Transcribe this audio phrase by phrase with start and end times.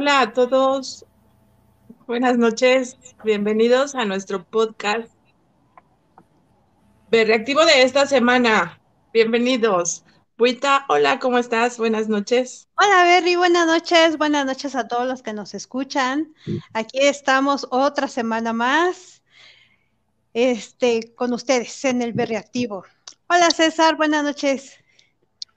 [0.00, 1.04] Hola a todos,
[2.06, 5.12] buenas noches, bienvenidos a nuestro podcast
[7.10, 8.80] de reactivo de esta semana.
[9.12, 10.02] Bienvenidos.
[10.38, 11.76] Buita, hola, ¿cómo estás?
[11.76, 12.66] Buenas noches.
[12.78, 16.32] Hola Berry, buenas noches, buenas noches a todos los que nos escuchan.
[16.72, 19.22] Aquí estamos otra semana más
[20.32, 22.86] este, con ustedes en el Berry Activo.
[23.28, 24.82] Hola César, buenas noches.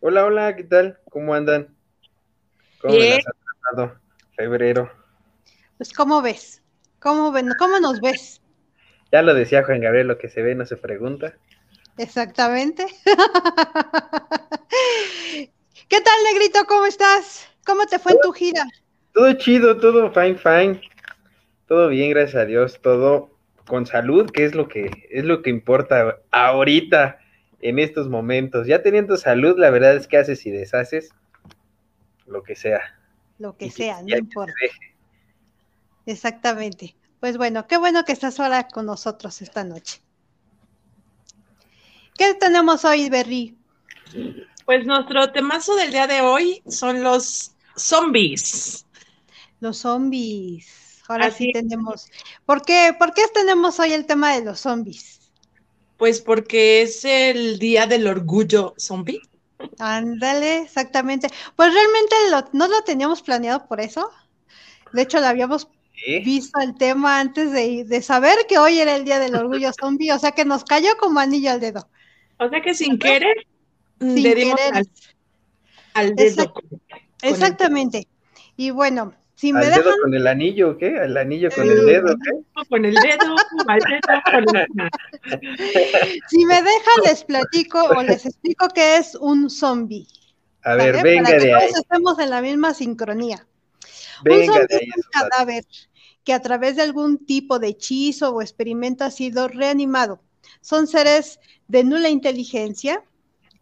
[0.01, 0.99] Hola, hola, ¿qué tal?
[1.09, 1.73] ¿Cómo andan?
[2.81, 3.21] ¿Cómo Bien.
[4.35, 4.91] Febrero?
[5.77, 6.61] Pues, ¿cómo ves?
[6.99, 7.49] ¿Cómo, ven?
[7.57, 8.41] ¿Cómo nos ves?
[9.11, 11.35] Ya lo decía Juan Gabriel, lo que se ve no se pregunta.
[11.97, 12.85] Exactamente.
[15.89, 16.59] ¿Qué tal, Negrito?
[16.67, 17.47] ¿Cómo estás?
[17.65, 18.65] ¿Cómo te fue en tu gira?
[19.13, 20.81] Todo chido, todo fine, fine.
[21.67, 23.29] Todo bien, gracias a Dios, todo
[23.67, 27.19] con salud, que es lo que es lo que importa ahorita
[27.61, 28.67] en estos momentos.
[28.67, 31.11] Ya teniendo salud, la verdad es que haces y deshaces
[32.25, 32.81] lo que sea.
[33.39, 34.53] Lo que Y sea, no importa.
[36.05, 36.95] Exactamente.
[37.19, 40.01] Pues bueno, qué bueno que estás ahora con nosotros esta noche.
[42.17, 43.57] ¿Qué tenemos hoy, Berry?
[44.65, 48.85] Pues nuestro temazo del día de hoy son los zombies.
[49.59, 51.01] Los zombies.
[51.07, 52.07] Ahora Así sí tenemos.
[52.45, 55.31] ¿Por qué, ¿Por qué tenemos hoy el tema de los zombies?
[55.97, 59.21] Pues porque es el día del orgullo zombie.
[59.79, 61.27] Ándale, exactamente.
[61.55, 64.09] Pues realmente lo- no lo teníamos planeado por eso.
[64.93, 65.67] De hecho, lo habíamos
[66.07, 66.19] ¿Eh?
[66.23, 70.11] visto el tema antes de, de saber que hoy era el día del orgullo zombie,
[70.11, 71.87] o sea que nos cayó como anillo al dedo.
[72.39, 73.35] O sea que sin querer
[73.99, 74.75] mm, Sin le dimos querer.
[74.75, 74.89] al,
[75.93, 76.27] al dedo.
[76.27, 76.53] Exacto.
[76.53, 76.79] con- con
[77.21, 78.07] el- Exactamente.
[78.57, 80.97] Y bueno, si me ¿Al dedo con el anillo o qué?
[80.99, 82.31] ¿Al anillo con Eh, el dedo o qué?
[82.69, 84.91] Con el dedo, al dedo, con el-
[86.25, 90.07] si me dejan, les platico o les explico qué es un zombie.
[90.63, 91.05] A ver, ¿sale?
[91.07, 91.71] venga Para que de ahí.
[91.79, 93.47] estemos en la misma sincronía.
[94.27, 94.87] un Venga zombie de ahí.
[94.89, 95.65] es un cadáver
[96.25, 100.21] que a través de algún tipo de hechizo o experimento ha sido reanimado.
[100.61, 103.03] Son seres de nula inteligencia.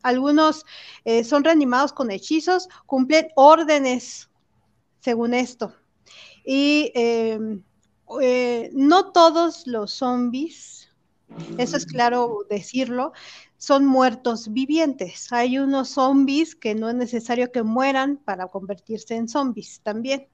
[0.03, 0.65] Algunos
[1.05, 4.30] eh, son reanimados con hechizos, cumplen órdenes
[5.01, 5.75] según esto.
[6.45, 7.39] Y eh,
[8.21, 10.89] eh, no todos los zombies,
[11.57, 13.13] eso es claro decirlo,
[13.57, 15.31] son muertos vivientes.
[15.31, 20.27] Hay unos zombies que no es necesario que mueran para convertirse en zombies también.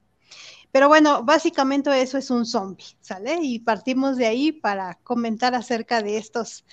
[0.72, 3.38] Pero bueno, básicamente eso es un zombie, ¿sale?
[3.42, 6.64] Y partimos de ahí para comentar acerca de estas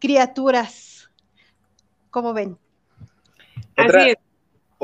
[0.00, 1.10] criaturas.
[2.10, 2.58] ¿Cómo ven?
[3.76, 4.23] Así es.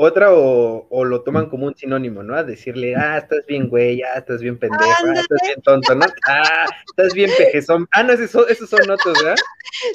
[0.01, 2.35] Otra o, o lo toman como un sinónimo, ¿no?
[2.35, 6.05] A decirle, ah, estás bien güey, ah, estás bien pendejo, ah, estás bien tonto, ¿no?
[6.27, 7.87] Ah, estás bien pejezón.
[7.91, 9.35] Ah, no, esos, son- esos son otros, ¿verdad?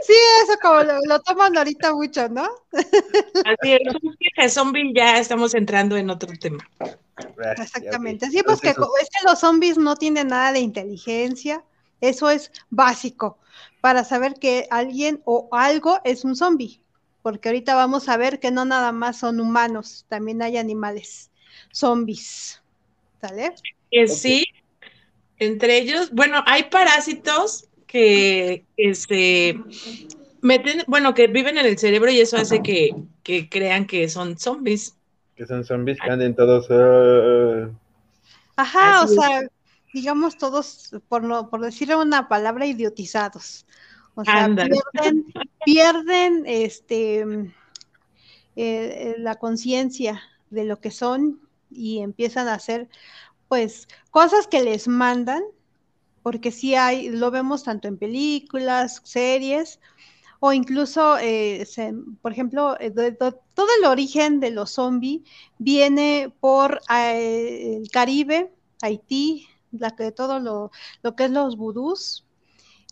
[0.03, 2.49] Sí, eso como lo, lo toman ahorita mucho, ¿no?
[2.73, 4.57] Así es.
[4.57, 6.67] Un ya estamos entrando en otro tema.
[6.81, 7.55] Ah.
[7.59, 8.31] Exactamente.
[8.31, 11.65] Sí, pues que Entonces, es que los zombies no tienen nada de inteligencia.
[12.01, 13.39] Eso es básico
[13.81, 16.81] para saber que alguien o algo es un zombie.
[17.27, 21.33] Porque ahorita vamos a ver que no nada más son humanos, también hay animales
[21.73, 22.63] zombies.
[23.21, 23.53] ¿Sale?
[23.91, 24.45] Que sí,
[25.41, 29.59] entre ellos, bueno, hay parásitos que, que se
[30.41, 32.95] meten, bueno, que viven en el cerebro y eso hace que,
[33.25, 34.95] que crean que son zombies.
[35.35, 36.69] Que son zombies que anden todos.
[36.71, 37.69] ah,
[38.57, 39.15] Ajá, Así o es.
[39.17, 39.41] sea,
[39.93, 43.67] digamos todos, por, no, por decir una palabra, idiotizados.
[44.17, 44.49] O sea,
[44.95, 45.35] pierden,
[45.65, 47.25] pierden este,
[48.57, 51.41] eh, la conciencia de lo que son
[51.71, 52.89] y empiezan a hacer,
[53.49, 55.43] pues, cosas que les mandan,
[56.23, 59.81] porque sí hay, lo vemos tanto en películas, series,
[60.41, 65.23] o incluso, eh, se- por ejemplo, eh, de- de- todo el origen de los zombies
[65.59, 70.73] viene por eh, el Caribe, Haití, la que todo lo,
[71.03, 72.26] lo que es los vudús,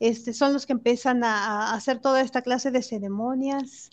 [0.00, 3.90] este, son los que empiezan a, hacer toda esta clase de ceremonias,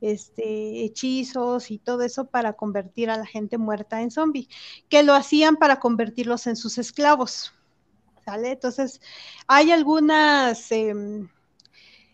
[0.00, 4.48] este, hechizos y todo eso para convertir a la gente muerta en zombie,
[4.88, 7.52] que lo hacían para convertirlos en sus esclavos.
[8.26, 9.00] Entonces,
[9.46, 11.28] hay algunas em,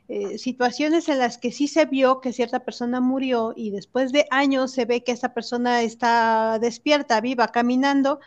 [0.08, 4.26] eh, situaciones en las que sí se vio que cierta persona murió y después de
[4.30, 8.18] años se ve que esa persona está despierta, viva, caminando,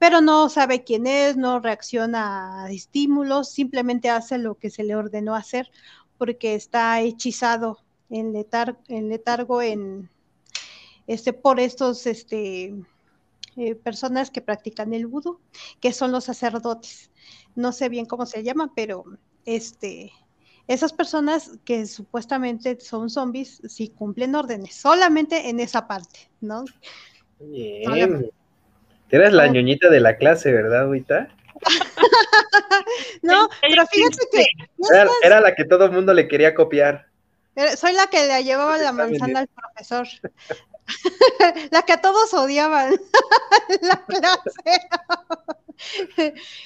[0.00, 4.96] pero no sabe quién es, no reacciona a estímulos, simplemente hace lo que se le
[4.96, 5.70] ordenó hacer
[6.16, 10.08] porque está hechizado en, letar en letargo en,
[11.06, 12.74] este, por estos este,
[13.56, 15.38] eh, personas que practican el vudú,
[15.80, 17.10] que son los sacerdotes.
[17.54, 19.04] No sé bien cómo se llaman, pero
[19.44, 20.12] este,
[20.66, 26.64] esas personas que supuestamente son zombies, sí cumplen órdenes, solamente en esa parte, ¿no?
[27.38, 28.30] Bien.
[29.10, 31.28] Eras la ñoñita de la clase, ¿verdad, Huita?
[33.22, 34.46] no, pero fíjate que...
[34.92, 37.06] Era, era la que todo el mundo le quería copiar.
[37.76, 40.06] Soy la que le llevaba la manzana al profesor.
[41.70, 42.94] la que todos odiaban
[43.82, 44.88] la clase.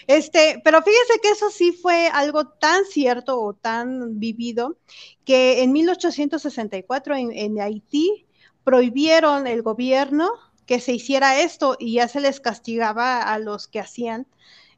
[0.07, 4.77] Este, pero fíjese que eso sí fue algo tan cierto o tan vivido
[5.25, 8.27] que en 1864 en, en Haití
[8.65, 10.33] prohibieron el gobierno
[10.67, 14.27] que se hiciera esto y ya se les castigaba a los que hacían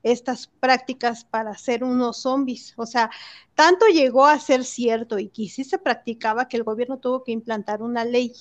[0.02, 2.74] estas prácticas para hacer unos zombies.
[2.76, 3.10] O sea,
[3.54, 7.32] tanto llegó a ser cierto y que sí se practicaba que el gobierno tuvo que
[7.32, 8.32] implantar una ley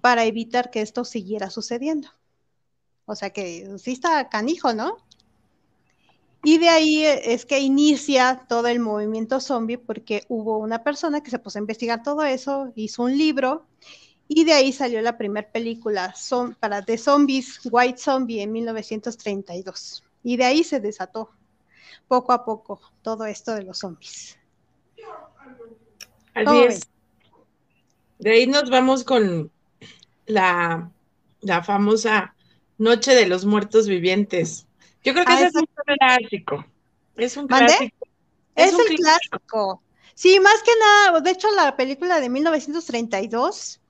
[0.00, 2.08] para evitar que esto siguiera sucediendo.
[3.04, 4.98] O sea que sí está canijo, ¿no?
[6.44, 11.30] Y de ahí es que inicia todo el movimiento zombie porque hubo una persona que
[11.30, 13.66] se puso a investigar todo eso, hizo un libro
[14.34, 20.02] y de ahí salió la primera película son, para The Zombies, White Zombie en 1932.
[20.24, 21.30] Y de ahí se desató
[22.08, 24.38] poco a poco todo esto de los zombies.
[26.32, 26.80] Así es.
[28.18, 29.50] De ahí nos vamos con
[30.24, 30.90] la,
[31.40, 32.34] la famosa
[32.78, 34.66] Noche de los Muertos Vivientes.
[35.04, 35.68] Yo creo que ah, ese es un
[35.98, 36.64] clásico.
[37.16, 38.08] Es un clásico.
[38.54, 39.82] Es, un clásico.
[40.14, 43.81] Sí, más que nada, de hecho la película de 1932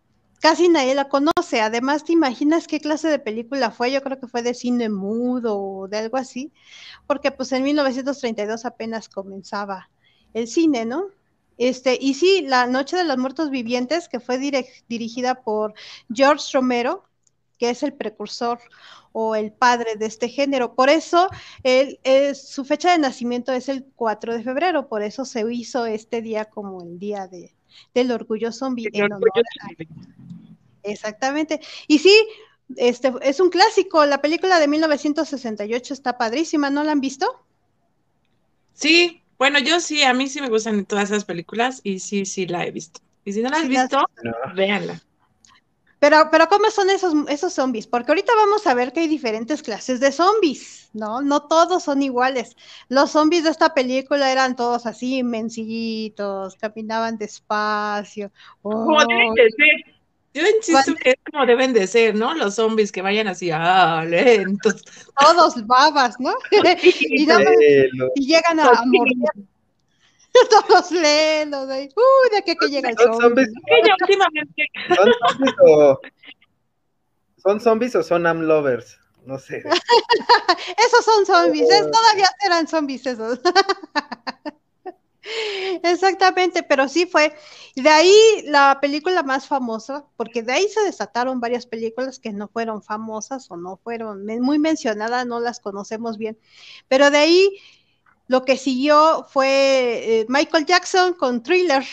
[0.42, 1.60] casi nadie la conoce.
[1.60, 3.92] Además, ¿te imaginas qué clase de película fue?
[3.92, 6.52] Yo creo que fue de cine mudo o de algo así,
[7.06, 9.88] porque pues en 1932 apenas comenzaba
[10.34, 11.06] el cine, ¿no?
[11.58, 14.38] Este, y sí, La Noche de los Muertos Vivientes, que fue
[14.88, 15.74] dirigida por
[16.12, 17.04] George Romero,
[17.56, 18.58] que es el precursor
[19.12, 20.74] o el padre de este género.
[20.74, 21.28] Por eso
[21.62, 22.00] él,
[22.34, 26.46] su fecha de nacimiento es el 4 de febrero, por eso se hizo este día
[26.46, 27.54] como el día de,
[27.94, 28.88] del orgullo zombie.
[30.82, 31.60] Exactamente.
[31.86, 32.14] Y sí,
[32.76, 34.04] este es un clásico.
[34.06, 36.70] La película de 1968 está padrísima.
[36.70, 37.44] ¿No la han visto?
[38.74, 42.46] Sí, bueno, yo sí, a mí sí me gustan todas esas películas y sí, sí
[42.46, 43.00] la he visto.
[43.24, 44.04] Y si no la has visto,
[44.54, 45.02] véanla.
[46.02, 47.87] Pero, pero ¿cómo son esos, esos zombies?
[47.87, 51.22] Porque ahorita vamos a ver que hay diferentes clases de zombies, ¿no?
[51.22, 52.56] No todos son iguales.
[52.88, 58.32] Los zombies de esta película eran todos así, mencillitos, caminaban despacio.
[58.62, 58.99] Como
[60.34, 62.34] yo insisto que es como deben de ser, ¿no?
[62.34, 64.82] Los zombies que vayan así, ah, lentos.
[65.20, 66.34] Todos babas, ¿no?
[66.82, 67.26] y,
[68.26, 69.51] llegan a, a morder.
[70.69, 71.69] Todos lentos.
[71.69, 73.46] Uy, ¿de qué que llega el zombie?
[74.00, 74.67] últimamente...
[74.88, 76.00] ¿Son zombies o
[77.43, 78.99] son zombies o son amlovers?
[79.25, 79.62] No sé.
[80.87, 81.90] esos son zombies, oh.
[81.90, 83.40] todavía eran zombies esos.
[85.82, 87.34] Exactamente, pero sí fue.
[87.76, 88.14] De ahí
[88.44, 93.50] la película más famosa, porque de ahí se desataron varias películas que no fueron famosas
[93.50, 96.38] o no fueron muy mencionadas, no las conocemos bien.
[96.88, 97.50] Pero de ahí
[98.32, 101.84] lo que siguió fue eh, Michael Jackson con Thriller,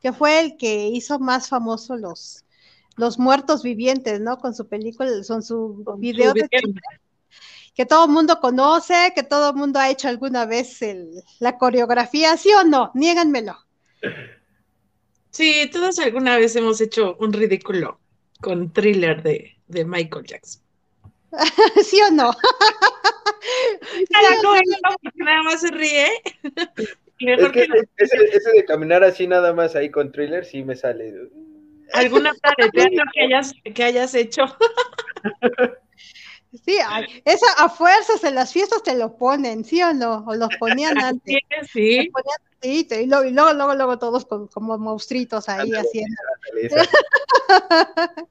[0.00, 2.44] que fue el que hizo más famoso los,
[2.96, 4.38] los muertos vivientes, ¿no?
[4.38, 6.48] Con su película, con su video de
[7.74, 10.78] que todo el mundo conoce, que todo el mundo ha hecho alguna vez
[11.40, 12.92] la coreografía, ¿sí o no?
[12.94, 13.56] Niéganmelo.
[15.30, 17.98] Sí, todos alguna vez hemos hecho un ridículo
[18.40, 20.62] con thriller de, Michael Jackson.
[21.84, 22.32] ¿Sí o no?
[25.14, 26.08] nada más se ríe.
[27.22, 31.12] Es que ese, de caminar así nada más ahí con thriller sí me sale.
[31.92, 32.70] ¿Alguna obra
[33.12, 34.44] que hayas, que hayas hecho?
[36.64, 36.78] Sí,
[37.26, 40.24] esa a fuerzas en las fiestas te lo ponen, ¿sí o no?
[40.26, 41.36] O los ponían antes.
[41.70, 42.10] Sí, sí.
[42.62, 46.16] Y, luego, luego, luego, todos como monstruitos ahí haciendo.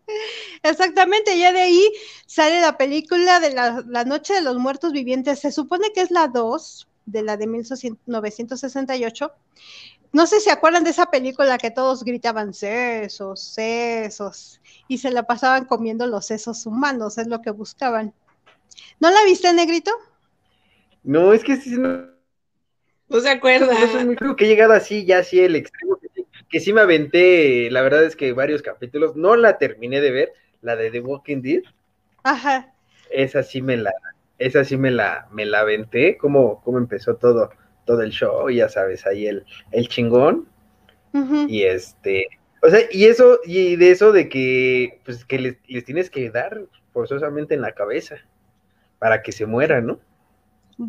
[0.64, 1.92] Exactamente, ya de ahí
[2.28, 5.40] sale la película de la, la, Noche de los Muertos Vivientes.
[5.40, 9.32] Se supone que es la 2 de la de 1968.
[10.12, 15.12] No sé si se acuerdan de esa película que todos gritaban sesos, sesos y se
[15.12, 18.14] la pasaban comiendo los sesos humanos, es lo que buscaban.
[19.00, 19.92] ¿No la viste, Negrito?
[21.04, 22.19] No, es que sí, no.
[23.20, 23.76] No se acuerda.
[24.18, 26.00] creo que he llegado así, ya así el extremo,
[26.50, 30.34] que, sí me aventé, la verdad es que varios capítulos, no la terminé de ver,
[30.62, 31.64] la de The Walking Dead.
[32.24, 32.74] Ajá.
[33.10, 33.94] Esa sí me la,
[34.38, 37.50] esa sí me la, me la aventé, cómo, cómo empezó todo,
[37.86, 40.48] todo el show, ya sabes, ahí el, el chingón.
[41.48, 42.28] Y este,
[42.62, 46.30] o sea, y eso, y de eso de que, pues, que les, les, tienes que
[46.30, 46.62] dar
[46.94, 48.18] forzosamente en la cabeza
[49.00, 50.00] para que se mueran, ¿no?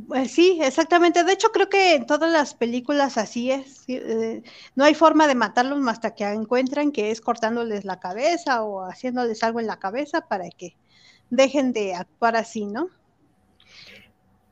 [0.07, 1.25] Pues sí, exactamente.
[1.25, 3.85] De hecho, creo que en todas las películas así es.
[3.89, 4.43] Eh,
[4.77, 9.43] no hay forma de matarlos hasta que encuentran que es cortándoles la cabeza o haciéndoles
[9.43, 10.77] algo en la cabeza para que
[11.29, 12.89] dejen de actuar así, ¿no?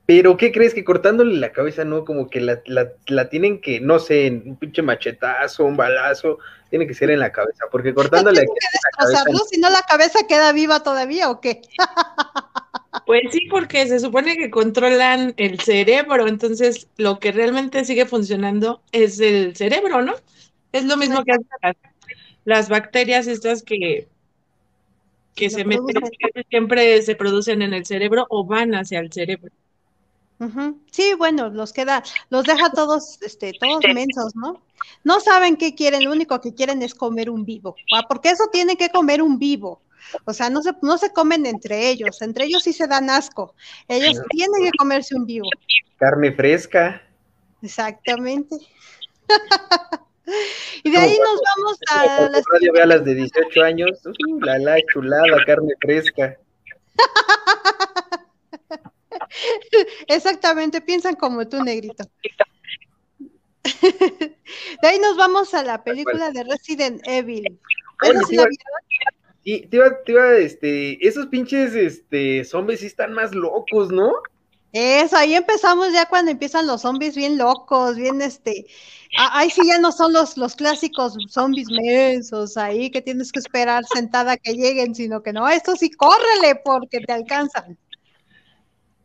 [0.06, 0.74] Pero, ¿qué crees?
[0.74, 2.04] Que cortándole la cabeza, ¿no?
[2.04, 6.38] Como que la, la, tienen que, no sé, un pinche machetazo, un balazo,
[6.70, 9.24] tiene que ser en la cabeza, porque cortándole la cabeza...
[9.48, 11.60] Si no, la cabeza queda viva todavía, ¿o qué?
[13.04, 18.80] Pues sí, porque se supone que controlan el cerebro, entonces lo que realmente sigue funcionando
[18.92, 20.14] es el cerebro, ¿no?
[20.72, 21.36] Es lo mismo que
[22.44, 24.08] las, bacterias estas que,
[25.34, 26.02] que se meten,
[26.48, 29.52] siempre se producen en el cerebro o van hacia el cerebro.
[30.92, 34.62] Sí, bueno, los queda, los deja todos, este, todos mensos, ¿no?
[35.02, 38.02] No saben qué quieren, lo único que quieren es comer un vivo, ¿va?
[38.08, 39.80] porque eso tiene que comer un vivo.
[40.24, 43.54] O sea, no se, no se comen entre ellos, entre ellos sí se dan asco.
[43.88, 45.48] Ellos tienen que comerse un vivo.
[45.98, 47.02] Carne fresca.
[47.62, 48.56] Exactamente.
[50.84, 52.42] y de ahí nos vamos a las...
[52.52, 56.36] Radio vea las de 18 años, uh, la la chulada, carne fresca.
[60.08, 62.04] Exactamente, piensan como tú, negrito.
[64.82, 67.58] De ahí nos vamos a la película de Resident Evil.
[69.50, 74.12] Y te iba, te iba, este, esos pinches, este, zombies sí están más locos, ¿no?
[74.74, 78.66] Eso, ahí empezamos ya cuando empiezan los zombies bien locos, bien este,
[79.16, 83.84] ahí sí ya no son los, los clásicos zombies mensos ahí que tienes que esperar
[83.86, 87.78] sentada que lleguen, sino que no, esto sí córrele porque te alcanzan.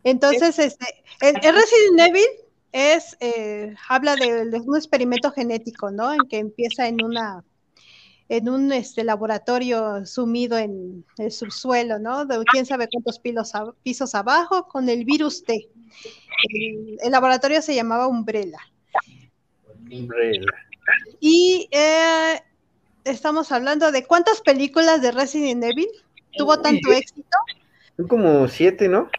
[0.04, 0.88] Entonces, este,
[1.22, 2.28] el, Resident Evil
[2.74, 6.12] es, eh, habla de, un experimento genético, ¿no?
[6.12, 7.46] En que empieza en una,
[8.30, 12.26] en un este, laboratorio sumido en el subsuelo, ¿no?
[12.26, 13.20] De quién sabe cuántos
[13.84, 15.70] pisos, abajo, con el virus T.
[16.54, 18.60] El, laboratorio se llamaba Umbrella.
[19.92, 20.46] Umbrella.
[21.20, 22.40] Y eh,
[23.04, 25.88] estamos hablando de cuántas películas de Resident Evil
[26.38, 27.38] tuvo tanto éxito.
[27.98, 29.10] Son como siete, ¿no?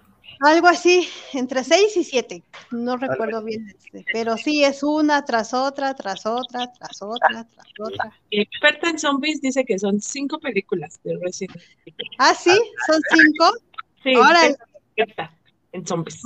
[0.40, 5.54] Algo así, entre seis y siete, no recuerdo bien, este, pero sí es una tras
[5.54, 8.12] otra, tras otra, tras otra, tras otra.
[8.30, 12.08] El experto en zombies dice que son cinco películas de Resident Evil.
[12.18, 12.58] ¿Ah, sí?
[12.86, 13.52] ¿Son cinco?
[14.02, 14.46] Sí, Ahora,
[14.96, 15.32] experta
[15.72, 16.20] en zombies.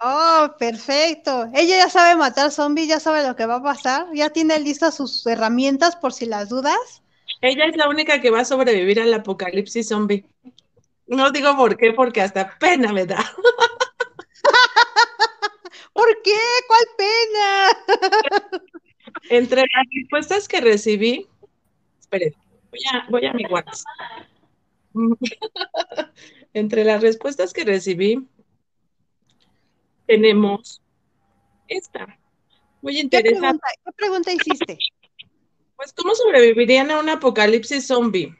[0.00, 1.48] Oh, perfecto.
[1.54, 4.96] Ella ya sabe matar zombies, ya sabe lo que va a pasar, ya tiene listas
[4.96, 7.02] sus herramientas por si las dudas.
[7.40, 10.26] Ella es la única que va a sobrevivir al apocalipsis zombie.
[11.06, 13.18] No digo por qué, porque hasta pena me da.
[15.92, 16.38] ¿Por qué?
[16.66, 17.70] ¿Cuál pena?
[19.30, 21.28] Entre las respuestas que recibí,
[21.98, 22.34] espere,
[22.70, 23.86] voy a, voy a mi WhatsApp.
[26.52, 28.26] Entre las respuestas que recibí,
[30.06, 30.82] tenemos
[31.68, 32.18] esta.
[32.82, 33.64] Muy interesante.
[33.84, 34.76] ¿Qué pregunta, hiciste?
[35.76, 38.36] Pues, ¿cómo sobrevivirían a un apocalipsis zombie?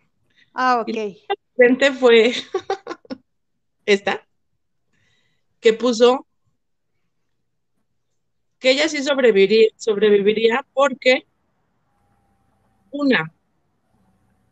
[0.53, 1.17] Ah, ok
[1.99, 2.33] fue
[3.87, 4.27] esta,
[5.61, 6.27] que puso
[8.59, 11.27] que ella sí sobreviviría, sobreviviría porque
[12.91, 13.33] una,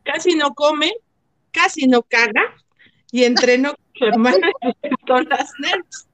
[0.03, 0.93] casi no come,
[1.51, 2.55] casi no caga
[3.11, 4.51] y entrenó con su hermana
[5.07, 6.09] con las nerds.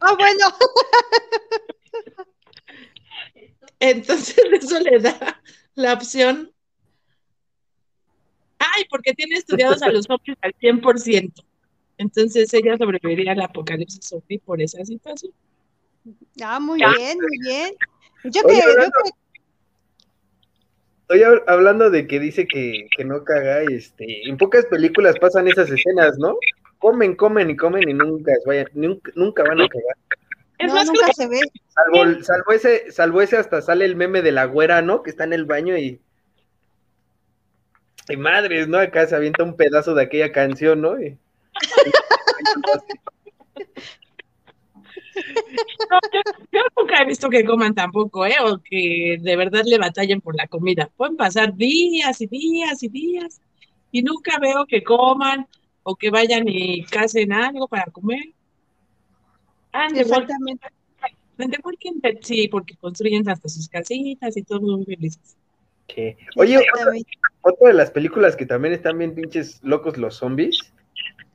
[0.00, 0.46] Ah, bueno.
[3.80, 5.42] Entonces eso le da
[5.74, 6.53] la opción
[8.74, 11.32] ay, porque tiene estudiados a los zombies al 100%.
[11.98, 15.32] Entonces ella sobreviviría al apocalipsis zombie por esa situación.
[16.42, 17.74] Ah, muy bien, muy bien.
[18.24, 18.42] Yo
[21.10, 25.70] Oye, hablando, hablando de que dice que, no caga, este, en pocas películas pasan esas
[25.70, 26.36] escenas, ¿no?
[26.78, 29.96] Comen, comen y comen y nunca, vayan, nunca, van a cagar.
[30.66, 31.40] no, nunca se ve.
[31.68, 35.02] Salvo, salvo, ese, salvo ese hasta sale el meme de la güera, ¿no?
[35.02, 36.00] Que está en el baño y
[38.08, 38.78] y madres, ¿no?
[38.78, 40.96] Acá se avienta un pedazo de aquella canción, ¿no?
[46.52, 48.36] yo, nunca he visto que coman tampoco, ¿eh?
[48.44, 50.90] O que de verdad le batallen por la comida.
[50.96, 53.40] Pueden pasar días y días y días
[53.90, 55.46] y nunca veo que coman
[55.82, 58.32] o que vayan y casen algo para comer.
[59.72, 60.66] Ah, Exactamente.
[62.22, 65.36] sí, porque construyen hasta sus casitas y todos muy felices.
[66.36, 66.58] Oye,
[67.42, 70.58] otra, de las películas que también están bien pinches locos los zombies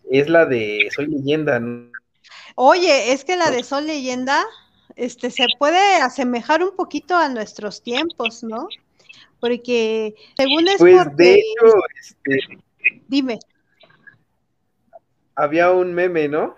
[0.09, 1.61] es la de Soy Leyenda.
[2.55, 4.43] Oye, es que la de Soy Leyenda
[4.95, 8.67] este, se puede asemejar un poquito a nuestros tiempos, ¿no?
[9.39, 12.57] Porque según es pues de hecho, este,
[13.07, 13.39] dime.
[15.35, 16.57] Había un meme, ¿no?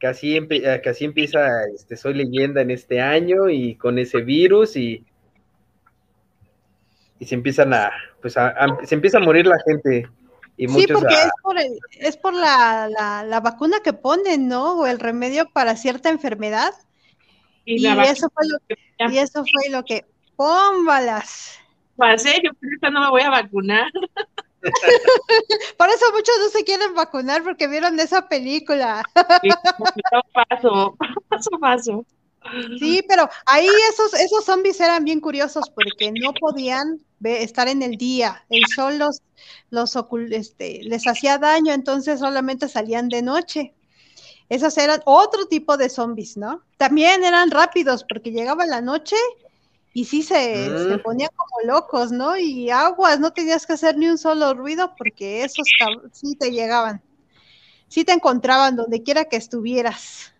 [0.00, 4.76] Que así, que así empieza este, Soy Leyenda en este año y con ese virus
[4.76, 5.04] y
[7.20, 10.08] y se empiezan a, pues se empieza a morir la gente.
[10.56, 12.88] Y sí, porque es por, es por la,
[13.24, 14.80] la, vacuna que ponen, ¿no?
[14.80, 16.72] O el remedio para cierta enfermedad.
[17.64, 18.76] Y, eso, fue lo que,
[19.12, 21.58] y eso fue lo que, ¡pómbalas!
[21.96, 23.86] Pasé, yo por no me voy a vacunar.
[25.78, 29.02] Por eso muchos no se quieren vacunar porque vieron esa película.
[30.50, 30.96] paso,
[31.28, 32.06] paso, paso.
[32.78, 37.96] Sí, pero ahí esos, esos zombies eran bien curiosos porque no podían estar en el
[37.96, 38.44] día.
[38.48, 39.22] El sol los,
[39.70, 39.96] los
[40.30, 43.74] este, les hacía daño, entonces solamente salían de noche.
[44.48, 46.62] Esos eran otro tipo de zombies, ¿no?
[46.76, 49.16] También eran rápidos porque llegaba la noche
[49.92, 51.02] y sí se, se, mm.
[51.02, 52.36] ponían como locos, ¿no?
[52.36, 55.68] Y aguas, no tenías que hacer ni un solo ruido porque esos
[56.12, 57.02] sí te llegaban.
[57.88, 60.32] Sí te encontraban donde quiera que estuvieras.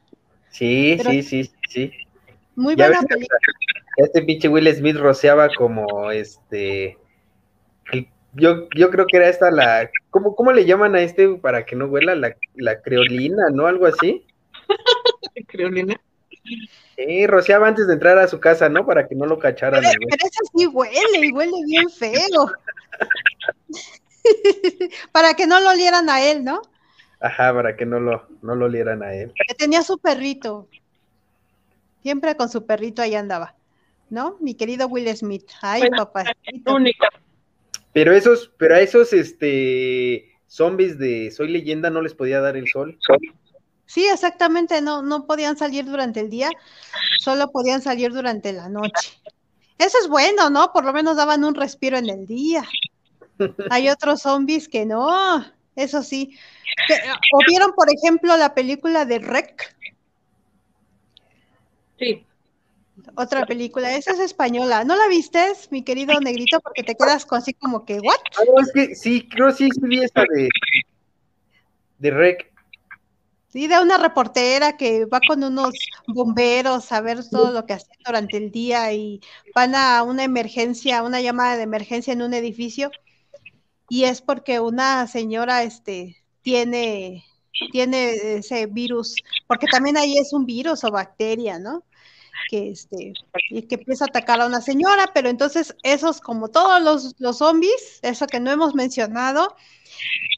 [0.50, 1.92] Sí, sí, sí, sí.
[2.56, 3.38] Muy buena película.
[3.96, 6.98] Este pinche Will Smith rociaba como este.
[8.34, 9.90] yo, yo creo que era esta la.
[10.10, 12.14] ¿cómo, ¿Cómo le llaman a este para que no huela?
[12.14, 13.66] La, la creolina, ¿no?
[13.66, 14.26] Algo así.
[15.48, 16.00] creolina.
[16.96, 18.84] Sí, rociaba antes de entrar a su casa, ¿no?
[18.86, 19.80] Para que no lo cacharan.
[19.80, 22.52] Pero, pero eso sí huele, y huele bien feo.
[25.12, 26.62] para que no lo olieran a él, ¿no?
[27.20, 29.32] Ajá, para que no lo, no lo olieran a él.
[29.48, 30.68] Que tenía su perrito.
[32.02, 33.56] Siempre con su perrito ahí andaba,
[34.08, 34.36] ¿no?
[34.40, 35.50] Mi querido Will Smith.
[35.60, 36.24] Ay, papá.
[37.92, 42.68] Pero esos, pero a esos este zombies de Soy Leyenda no les podía dar el
[42.68, 42.98] sol.
[43.86, 46.48] Sí, exactamente, no, no podían salir durante el día,
[47.18, 49.20] solo podían salir durante la noche.
[49.78, 50.72] Eso es bueno, ¿no?
[50.72, 52.62] Por lo menos daban un respiro en el día.
[53.70, 56.36] Hay otros zombies que no, eso sí.
[57.32, 59.76] ¿O vieron, por ejemplo, la película de Rec?
[62.00, 62.26] Sí.
[63.14, 64.84] Otra película, esa es española.
[64.84, 66.60] ¿No la viste, mi querido negrito?
[66.60, 68.16] Porque te quedas así como que, ¿what?
[68.38, 70.48] Ah, es que sí, creo sí, sí vi esta de,
[71.98, 72.50] de Rec.
[73.48, 75.74] Sí, de una reportera que va con unos
[76.06, 79.20] bomberos a ver todo lo que hace durante el día y
[79.54, 82.90] van a una emergencia, una llamada de emergencia en un edificio
[83.88, 87.24] y es porque una señora este tiene
[87.72, 91.84] tiene ese virus, porque también ahí es un virus o bacteria, ¿no?
[92.48, 93.12] Que este
[93.48, 97.98] que empieza a atacar a una señora, pero entonces esos como todos los, los zombies,
[98.02, 99.56] eso que no hemos mencionado,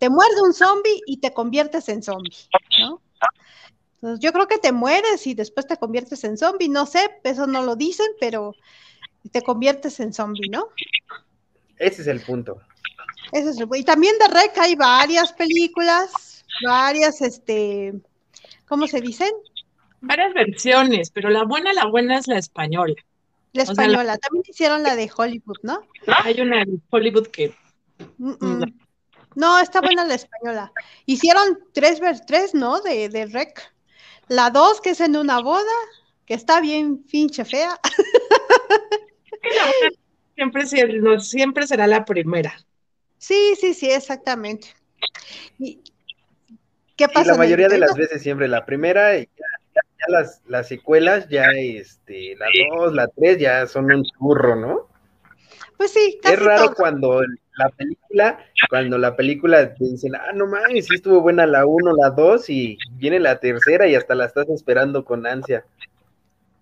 [0.00, 2.48] te muerde un zombie y te conviertes en zombie,
[2.80, 3.00] ¿no?
[3.94, 7.46] Entonces, yo creo que te mueres y después te conviertes en zombie, no sé, eso
[7.46, 8.54] no lo dicen, pero
[9.30, 10.66] te conviertes en zombie, ¿no?
[11.78, 12.60] Ese es el punto.
[13.30, 17.94] Ese es el, y también de Rec hay varias películas, varias, este,
[18.66, 19.30] ¿cómo se dicen?
[20.02, 22.94] Varias versiones, pero la buena, la buena es la española.
[23.52, 25.82] La española, también hicieron la de Hollywood, ¿no?
[26.24, 27.54] Hay una de Hollywood que...
[29.34, 30.72] No, está buena la española.
[31.06, 32.80] Hicieron tres, tres ¿no?
[32.80, 33.62] De, de Rec.
[34.28, 35.62] La dos, que es en una boda,
[36.26, 37.78] que está bien finche fea.
[40.34, 42.54] siempre, siempre será la primera.
[43.18, 44.68] Sí, sí, sí, exactamente.
[46.96, 47.32] ¿Qué pasa?
[47.32, 49.46] la mayoría de las veces siempre la primera, y ya,
[50.08, 54.88] las, las, secuelas, ya este, la dos, la tres, ya son un churro, ¿no?
[55.76, 57.22] Pues sí, casi Es raro cuando
[57.56, 61.92] la película, cuando la película te dicen, ah, no mames, sí estuvo buena la uno,
[61.96, 65.64] la dos, y viene la tercera y hasta la estás esperando con ansia.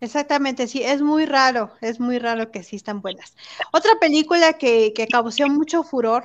[0.00, 3.36] Exactamente, sí, es muy raro, es muy raro que sí están buenas.
[3.72, 6.24] Otra película que, que causó mucho furor,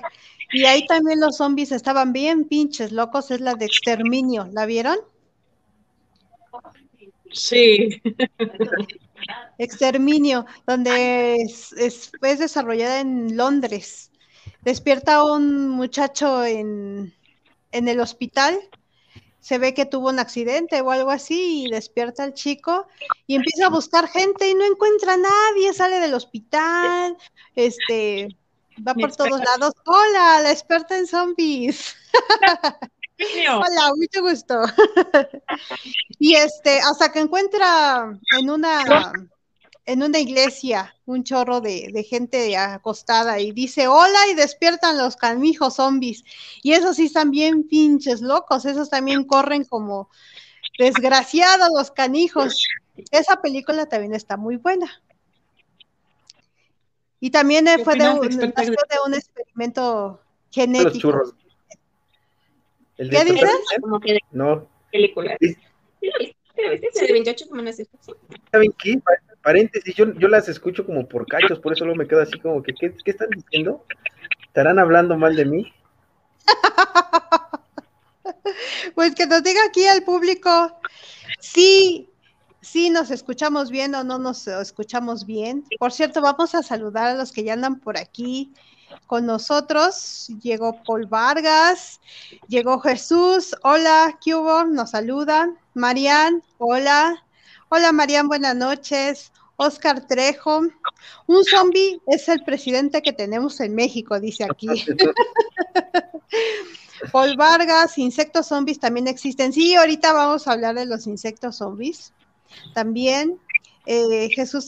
[0.54, 4.98] y ahí también los zombies estaban bien pinches locos, es la de Exterminio, ¿la vieron?
[7.32, 8.02] Sí.
[9.58, 14.12] Exterminio, donde es, es, es desarrollada en Londres
[14.66, 17.14] despierta un muchacho en,
[17.72, 18.60] el hospital,
[19.40, 22.88] se ve que tuvo un accidente o algo así y despierta al chico
[23.28, 27.16] y empieza a buscar gente y no encuentra a nadie, sale del hospital,
[27.56, 28.36] este,
[28.86, 29.74] va por todos lados.
[29.86, 31.96] Hola, la experta en zombies.
[33.18, 34.62] Hola, mucho gusto.
[36.20, 39.14] y este, hasta que encuentra en una
[39.86, 45.76] en una iglesia un chorro de, gente acostada y dice hola y despiertan los canijos
[45.76, 46.24] zombies.
[46.64, 50.10] Y esos sí están bien pinches locos, esos también corren como
[50.80, 52.68] desgraciados los canijos.
[53.12, 54.92] Esa película también está muy buena.
[57.20, 58.54] Y también fue de, un, de
[59.06, 61.36] un experimento genético.
[62.98, 63.50] ¿El ¿Qué dices?
[63.82, 64.68] Como que de no.
[64.92, 65.36] película.
[65.40, 67.82] De 28 como las
[68.52, 69.00] ¿Saben qué?
[69.44, 72.64] Paréntesis, yo, yo las escucho como por cachos, por eso luego me quedo así como
[72.64, 73.86] que, ¿qué, qué están diciendo?
[74.48, 75.74] ¿Estarán hablando mal de mí?
[78.96, 80.80] pues que nos diga aquí al público
[81.40, 82.10] sí,
[82.62, 85.64] sí nos escuchamos bien o no nos escuchamos bien.
[85.80, 88.54] Por cierto, vamos a saludar a los que ya andan por aquí
[89.08, 90.28] con nosotros.
[90.42, 92.00] Llegó Paul Vargas,
[92.48, 95.58] llegó Jesús, hola, ¿qué Nos saludan.
[95.74, 97.24] Marian, hola.
[97.70, 99.32] Hola Marian, buenas noches.
[99.58, 100.62] Oscar Trejo,
[101.28, 104.68] un zombie es el presidente que tenemos en México, dice aquí.
[107.12, 109.54] Paul Vargas, insectos zombies también existen.
[109.54, 112.14] Sí, ahorita vamos a hablar de los insectos zombies.
[112.74, 113.40] También
[113.86, 114.68] eh, Jesús,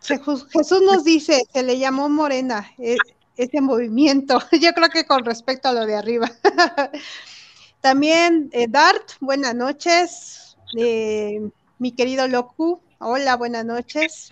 [0.00, 2.96] Jesús, nos dice, se le llamó morena eh,
[3.44, 4.40] ese movimiento.
[4.60, 6.30] Yo creo que con respecto a lo de arriba.
[7.80, 10.56] También eh, Dart, buenas noches.
[11.78, 14.30] mi querido Loku, hola, buenas noches.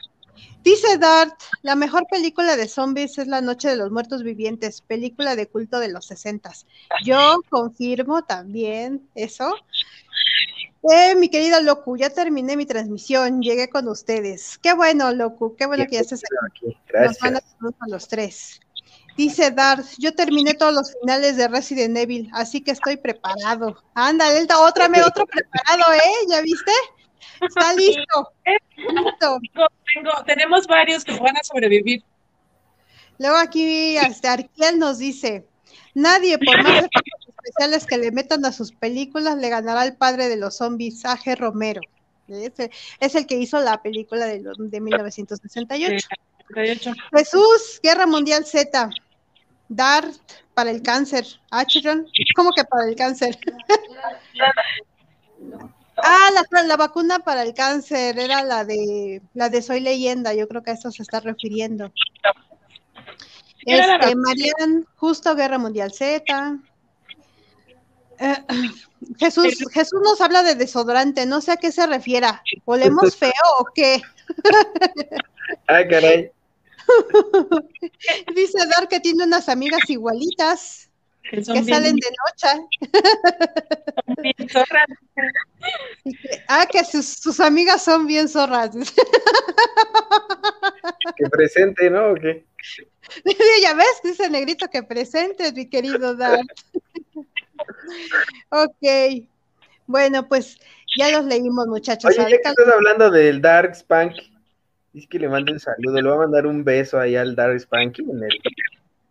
[0.62, 5.34] Dice Dart, la mejor película de zombies es La Noche de los Muertos Vivientes, película
[5.34, 6.66] de culto de los sesentas.
[7.02, 9.54] Yo confirmo también eso.
[10.82, 14.58] Eh, mi querido Locu, ya terminé mi transmisión, llegué con ustedes.
[14.58, 16.76] Qué bueno, Locu, qué bueno que ya estés aquí.
[16.88, 17.42] Gracias.
[17.60, 18.60] Nos a los tres.
[19.20, 23.76] Dice Dart, yo terminé todos los finales de Resident Evil, así que estoy preparado.
[23.92, 26.26] Anda, Delta, otra me otro preparado, ¿eh?
[26.30, 26.72] ¿Ya viste?
[27.42, 28.32] Está listo.
[30.24, 32.02] tenemos varios que van a sobrevivir.
[33.18, 35.46] Luego aquí este Arquiel nos dice,
[35.94, 36.86] nadie por más
[37.28, 41.36] especiales que le metan a sus películas le ganará al padre de los zombies, Aje
[41.36, 41.82] Romero.
[42.26, 46.08] Es el, que hizo la película de, de 1968.
[47.12, 48.90] Jesús, Guerra Mundial Z.
[49.70, 50.14] Dart
[50.52, 51.24] para el cáncer.
[51.50, 52.06] Achron,
[52.36, 53.38] ¿cómo que para el cáncer?
[56.02, 56.30] Ah,
[56.66, 60.70] la, vacuna para el cáncer era la de la de Soy Leyenda, yo creo que
[60.70, 61.92] a eso se está refiriendo.
[63.66, 66.58] Este, Marian, justo Guerra Mundial Z.
[68.18, 68.34] Eh,
[69.18, 72.42] Jesús, Jesús nos habla de desodorante, no sé a qué se refiera.
[72.64, 74.00] ¿Olemos feo o qué?
[75.66, 76.30] Ay, caray.
[78.34, 80.90] Dice Dar que tiene unas amigas igualitas
[81.30, 82.48] que, salen de noche.
[86.48, 88.70] ah, que sus, amigas son bien zorras.
[91.16, 92.10] que presente, ¿no?
[92.10, 92.44] ¿O qué?
[93.62, 96.44] ya ves, dice Negrito que presente, mi querido Dan.
[98.50, 98.86] ok.
[99.86, 100.58] Bueno, pues
[100.98, 102.10] ya los leímos, muchachos.
[102.10, 104.12] Oye, ya que estás hablando del Dark Spank,
[104.94, 108.22] es que le mando un saludo, le voy a mandar un beso ahí al en
[108.22, 108.40] el,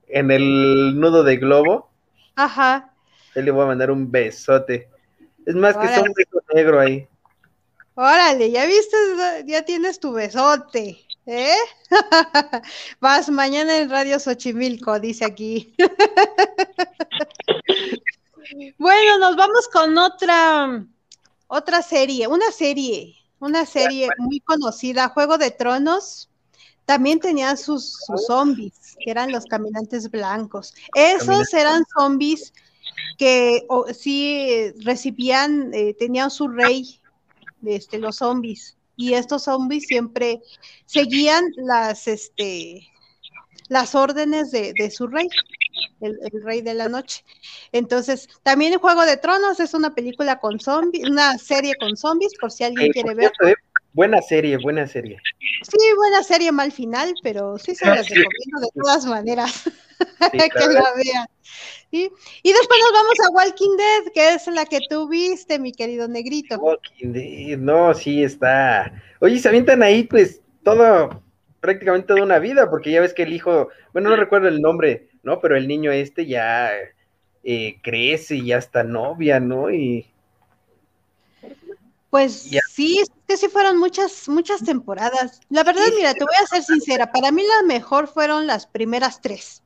[0.08, 1.90] en el nudo de globo.
[2.36, 2.94] Ajá.
[3.36, 4.90] Él le voy a mandar un besote.
[5.46, 7.08] Es más que son un beso negro ahí.
[7.96, 8.98] Órale, ya viste,
[9.46, 11.58] ya tienes tu besote, ¿eh?
[13.02, 15.76] Vas mañana en Radio Xochimilco, dice aquí.
[18.78, 20.86] bueno, nos vamos con otra,
[21.48, 26.30] otra serie, una serie, una serie muy conocida, Juego de Tronos.
[26.86, 30.74] También tenían sus, sus zombies, que eran los caminantes blancos.
[30.96, 32.52] Esos eran zombies
[33.18, 37.00] que sí recibían, eh, tenían su rey,
[37.66, 38.76] este, los zombies.
[38.96, 40.42] Y estos zombies siempre
[40.86, 42.90] seguían las, este,
[43.68, 45.28] las órdenes de, su rey,
[46.02, 47.24] el, rey de la noche.
[47.72, 52.52] Entonces, también Juego de Tronos es una película con zombies, una serie con zombies, por
[52.52, 53.32] si alguien quiere ver.
[53.46, 53.54] Eh,
[53.94, 55.18] buena serie, buena serie.
[55.64, 59.64] Sí, buena serie, mal final, pero sí se las recomiendo de todas maneras.
[60.32, 61.28] que la vean.
[61.92, 62.04] Y
[62.44, 66.58] después nos vamos a Walking Dead, que es la que tú viste, mi querido negrito.
[66.58, 68.94] Walking Dead, no, sí está.
[69.20, 71.24] Oye, se avientan ahí, pues, todo,
[71.60, 75.09] prácticamente toda una vida, porque ya ves que el hijo, bueno, no recuerdo el nombre,
[75.30, 75.40] ¿no?
[75.40, 76.72] Pero el niño este ya
[77.44, 79.70] eh, crece y ya está novia, ¿no?
[79.70, 80.08] Y
[82.10, 85.42] pues sí, es que sí fueron muchas, muchas temporadas.
[85.50, 89.22] La verdad, mira, te voy a ser sincera, para mí la mejor fueron las primeras
[89.22, 89.62] tres.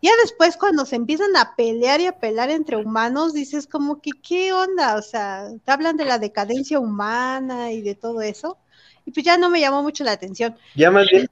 [0.00, 4.12] Ya después cuando se empiezan a pelear y a pelear entre humanos, dices como que,
[4.22, 4.94] ¿qué onda?
[4.94, 8.56] O sea, te hablan de la decadencia humana y de todo eso.
[9.04, 10.56] Y pues ya no me llamó mucho la atención.
[10.76, 11.28] Ya más bien,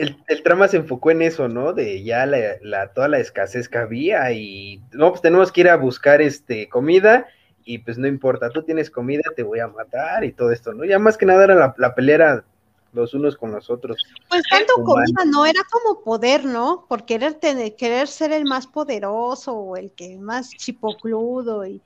[0.00, 1.72] el, el trama se enfocó en eso, ¿no?
[1.72, 5.76] De ya la, toda la escasez que había y, no, pues tenemos que ir a
[5.76, 7.26] buscar este comida
[7.64, 10.84] y pues no importa, tú tienes comida, te voy a matar y todo esto, ¿no?
[10.84, 12.44] Ya más que nada era la, la pelea
[12.92, 14.02] los unos con los otros.
[14.28, 16.86] Pues tanto comida, no, era como poder, ¿no?
[16.88, 21.82] Por querer tener, querer ser el más poderoso o el que más chipocludo y,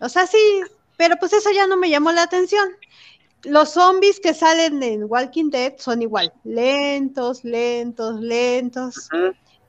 [0.00, 0.62] o sea, sí,
[0.96, 2.68] pero pues eso ya no me llamó la atención.
[3.44, 9.08] Los zombies que salen en Walking Dead son igual, lentos, lentos, lentos,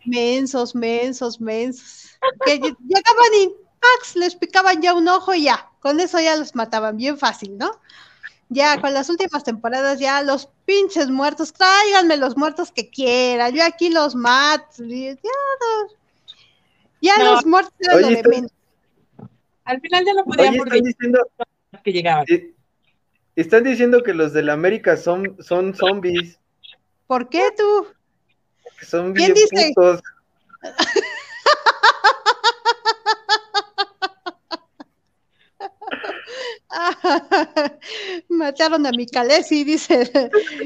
[0.06, 2.18] mensos, mensos, mensos.
[2.46, 6.56] Que llegaban y Max les picaban ya un ojo y ya, con eso ya los
[6.56, 7.72] mataban bien fácil, ¿no?
[8.50, 13.64] Ya con las últimas temporadas, ya los pinches muertos, tráiganme los muertos que quieran, yo
[13.64, 15.16] aquí los mato, ya,
[17.02, 18.52] ya los muertos eran lo de menos.
[19.64, 21.28] Al final ya no podían están diciendo
[21.84, 22.26] que llegaban.
[23.36, 26.40] Están diciendo que los de la América son, son zombies.
[27.08, 27.88] ¿Por qué tú?
[28.82, 29.74] son bien dice?
[29.76, 30.02] putos.
[38.30, 40.12] Mataron a mi Calesi, dice.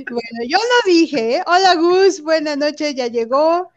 [0.10, 1.36] Bueno, yo lo dije.
[1.36, 1.44] ¿eh?
[1.46, 3.72] Hola Gus, buenas noches, ya llegó.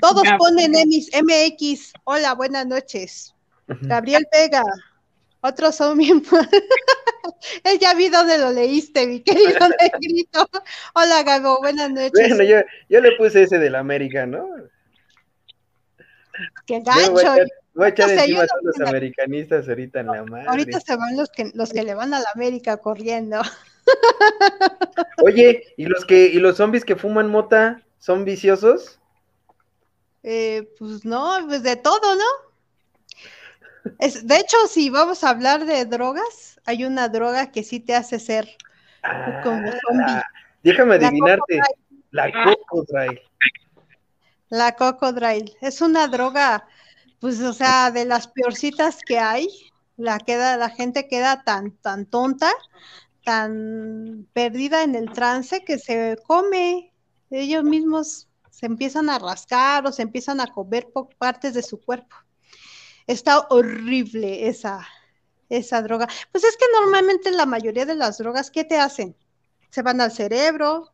[0.00, 1.92] Todos ponen MX.
[2.04, 3.34] Hola, buenas noches.
[3.66, 4.62] Gabriel Vega.
[5.42, 6.22] Otros son bien.
[7.64, 10.48] Él ya vi dónde lo leíste, mi querido negrito.
[10.94, 12.12] Hola, Gabo, buenas noches.
[12.12, 14.48] Bueno, yo, yo le puse ese del América, ¿no?
[16.66, 17.34] Qué gancho.
[17.74, 20.46] Voy a echar encima a todos los americanistas ahorita en la madre.
[20.46, 23.40] Ahorita se van los que, los que le van a la América corriendo.
[25.24, 29.00] Oye, ¿y los que, y los zombies que fuman mota son viciosos?
[30.22, 32.51] Eh, pues no, pues de todo, ¿no?
[33.98, 37.94] Es, de hecho, si vamos a hablar de drogas, hay una droga que sí te
[37.94, 38.48] hace ser
[39.42, 40.22] como ah, zombie.
[40.62, 41.60] Déjame adivinarte,
[42.10, 43.22] la cocodrile.
[44.48, 45.52] La cocodrile.
[45.60, 46.64] Es una droga
[47.22, 49.48] pues, o sea, de las peorcitas que hay,
[49.96, 52.50] la, queda, la gente queda tan, tan tonta,
[53.24, 56.92] tan perdida en el trance que se come,
[57.30, 62.16] ellos mismos se empiezan a rascar o se empiezan a comer partes de su cuerpo.
[63.06, 64.86] Está horrible esa,
[65.48, 66.08] esa droga.
[66.30, 69.16] Pues es que normalmente la mayoría de las drogas, ¿qué te hacen?
[69.70, 70.92] Se van al cerebro,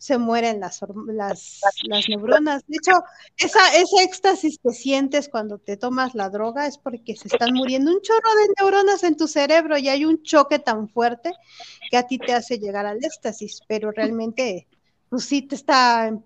[0.00, 2.64] se mueren las, las, las, neuronas.
[2.66, 3.02] De hecho,
[3.36, 7.92] esa, ese éxtasis que sientes cuando te tomas la droga es porque se están muriendo
[7.92, 11.32] un chorro de neuronas en tu cerebro y hay un choque tan fuerte
[11.90, 14.66] que a ti te hace llegar al éxtasis, pero realmente,
[15.10, 16.18] pues sí te está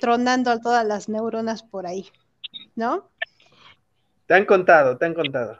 [0.00, 2.08] tronando a todas las neuronas por ahí,
[2.76, 3.10] ¿no?
[4.28, 5.58] Te han contado, te han contado.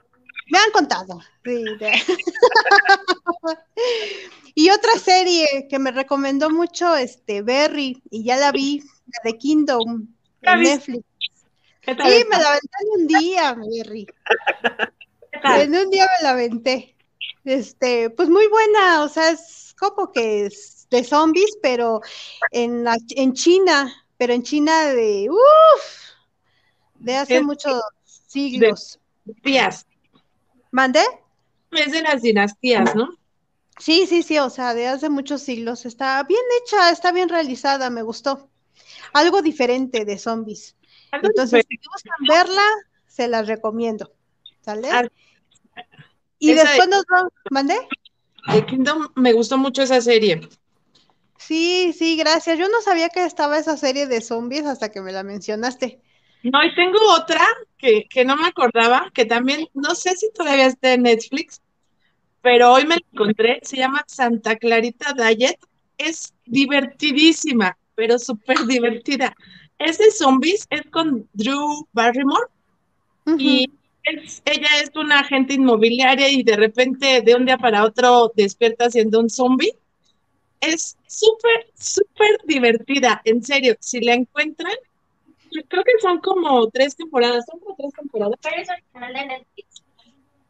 [0.50, 1.20] Me han contado.
[1.42, 1.64] Sí,
[4.54, 9.38] y otra serie que me recomendó mucho, este, Berry, y ya la vi, la de
[9.38, 10.07] Kingdom,
[10.42, 11.02] en Netflix.
[11.83, 14.07] Sí, me la aventé en un día, Berry.
[15.44, 16.94] En un día me la aventé.
[17.46, 22.02] Este, pues muy buena, o sea, es como que es de zombies, pero
[22.50, 26.11] en, la, en China, pero en China de, uff,
[26.96, 27.81] de hace muchos
[28.29, 29.01] siglos.
[29.43, 29.87] días.
[30.71, 31.03] ¿Mandé?
[31.73, 33.09] Es de las dinastías, ¿no?
[33.79, 35.87] Sí, sí, sí, o sea, de hace muchos siglos.
[35.87, 38.49] Está bien hecha, está bien realizada, me gustó.
[39.12, 40.77] Algo diferente de zombies.
[41.12, 42.64] Entonces, si gustan verla,
[43.07, 44.12] se las recomiendo.
[44.61, 44.91] ¿Sale?
[44.91, 45.05] Ah,
[46.38, 47.33] y después nos vamos.
[47.51, 47.77] ¿Mandé?
[48.53, 50.49] De Kingdom me gustó mucho esa serie.
[51.38, 52.59] Sí, sí, gracias.
[52.59, 56.01] Yo no sabía que estaba esa serie de zombies hasta que me la mencionaste.
[56.42, 57.44] No, y tengo otra
[57.77, 61.61] que, no me acordaba, que también, no sé si todavía está en Netflix,
[62.42, 65.59] pero hoy me la encontré, se llama Santa Clarita Diet,
[65.96, 69.35] es divertidísima, pero súper divertida.
[69.79, 72.46] Es de zombies, es con Drew Barrymore,
[73.37, 73.70] y
[74.05, 79.20] ella es una agente inmobiliaria y de repente de un día para otro despierta siendo
[79.20, 79.74] un zombie.
[80.61, 84.72] Es súper, súper divertida, en serio, si la encuentran,
[85.66, 88.38] creo que son como tres temporadas, son como tres temporadas.
[88.42, 89.83] Pero es original de Netflix.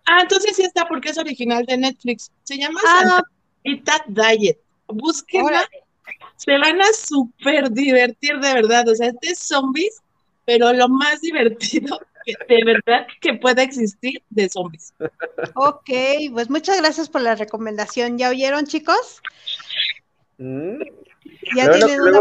[0.07, 2.33] Ah, entonces sí está porque es original de Netflix.
[2.45, 3.23] Se llama ah.
[3.65, 4.59] Santa Diet.
[4.87, 5.69] Búsquenla.
[6.37, 8.89] Se van a súper divertir de verdad.
[8.89, 10.01] O sea, este es zombies,
[10.45, 14.95] pero lo más divertido que, de verdad que pueda existir de zombies.
[15.55, 15.91] Ok,
[16.33, 18.17] pues muchas gracias por la recomendación.
[18.17, 19.21] ¿Ya oyeron, chicos?
[20.39, 20.81] Mm.
[21.55, 22.21] Ya tienen una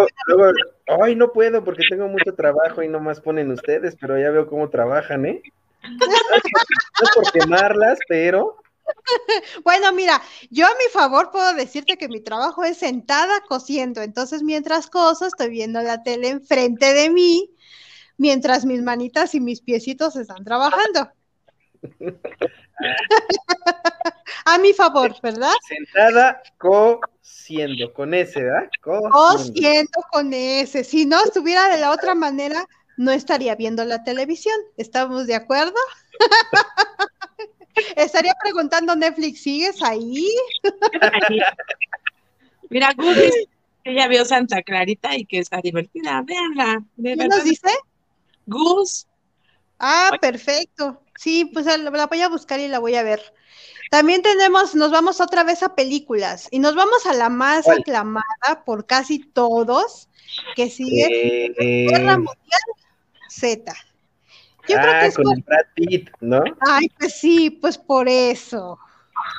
[1.01, 4.47] Ay, no puedo porque tengo mucho trabajo y no más ponen ustedes, pero ya veo
[4.47, 5.41] cómo trabajan, ¿eh?
[7.01, 8.57] No por quemarlas, pero.
[9.65, 14.43] Bueno, mira, yo a mi favor puedo decirte que mi trabajo es sentada cosiendo, entonces
[14.43, 17.51] mientras coso estoy viendo la tele enfrente de mí,
[18.17, 21.11] mientras mis manitas y mis piecitos están trabajando.
[24.45, 25.53] a mi favor, ¿verdad?
[25.67, 28.69] Sentada cosiendo, con ese, ¿verdad?
[28.81, 30.01] Cosiendo.
[30.11, 30.83] con ese.
[30.83, 32.65] Si no estuviera de la otra manera,
[32.97, 34.55] no estaría viendo la televisión.
[34.77, 35.75] ¿Estamos de acuerdo?
[37.95, 40.27] Estaría preguntando Netflix, ¿sigues ahí?
[42.69, 43.15] Mira, Gus
[43.87, 46.21] que ya vio Santa Clarita y que está divertida.
[46.21, 46.83] Véanla.
[47.01, 47.69] ¿Qué nos dice?
[48.45, 49.07] Gus.
[49.79, 51.01] Ah, perfecto.
[51.17, 53.21] Sí, pues la voy a buscar y la voy a ver.
[53.89, 58.63] También tenemos, nos vamos otra vez a películas y nos vamos a la más aclamada
[58.65, 60.09] por casi todos,
[60.55, 62.61] que sigue eh, Guerra Mundial
[63.29, 63.73] Z.
[64.67, 66.43] Yo creo que ah, es con Brad Pitt, ¿no?
[66.59, 68.77] Ay, pues sí, pues por eso.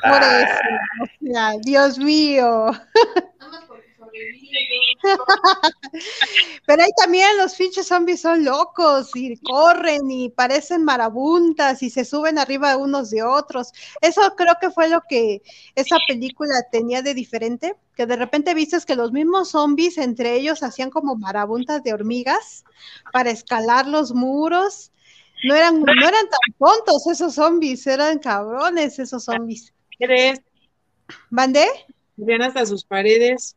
[0.02, 0.40] Por ah.
[0.42, 1.04] eso.
[1.04, 2.70] O sea, Dios mío.
[6.66, 12.04] Pero ahí también los pinches zombies son locos y corren y parecen marabuntas y se
[12.04, 13.72] suben arriba unos de otros.
[14.00, 15.42] Eso creo que fue lo que
[15.74, 20.62] esa película tenía de diferente, que de repente viste que los mismos zombies entre ellos
[20.62, 22.64] hacían como marabuntas de hormigas
[23.12, 24.92] para escalar los muros.
[25.44, 29.72] No eran, no eran tan tontos esos zombies, eran cabrones esos zombies.
[29.98, 30.40] ¿Crees?
[31.30, 31.66] ¿Bandé?
[32.16, 33.56] Vean hasta sus paredes.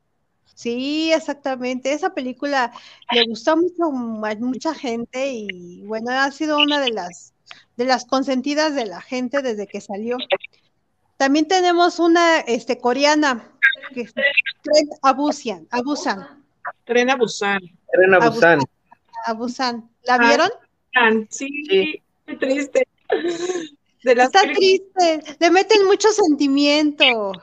[0.56, 1.94] Sí, exactamente.
[1.94, 2.72] Esa película
[3.12, 7.34] le gustó mucho a mucha gente y bueno, ha sido una de las
[7.78, 10.18] de las consentidas de la gente desde que salió.
[11.18, 13.52] También tenemos una este coreana
[13.94, 16.44] que es Tren Abusan, Abusan.
[16.86, 17.60] Tren Abusan.
[17.92, 18.60] Tren Abusan.
[19.26, 19.90] Abusan.
[20.04, 20.50] ¿La ah, vieron?
[21.30, 22.04] Sí, sí.
[22.40, 22.88] triste.
[24.04, 27.34] Está triste, le meten mucho sentimiento.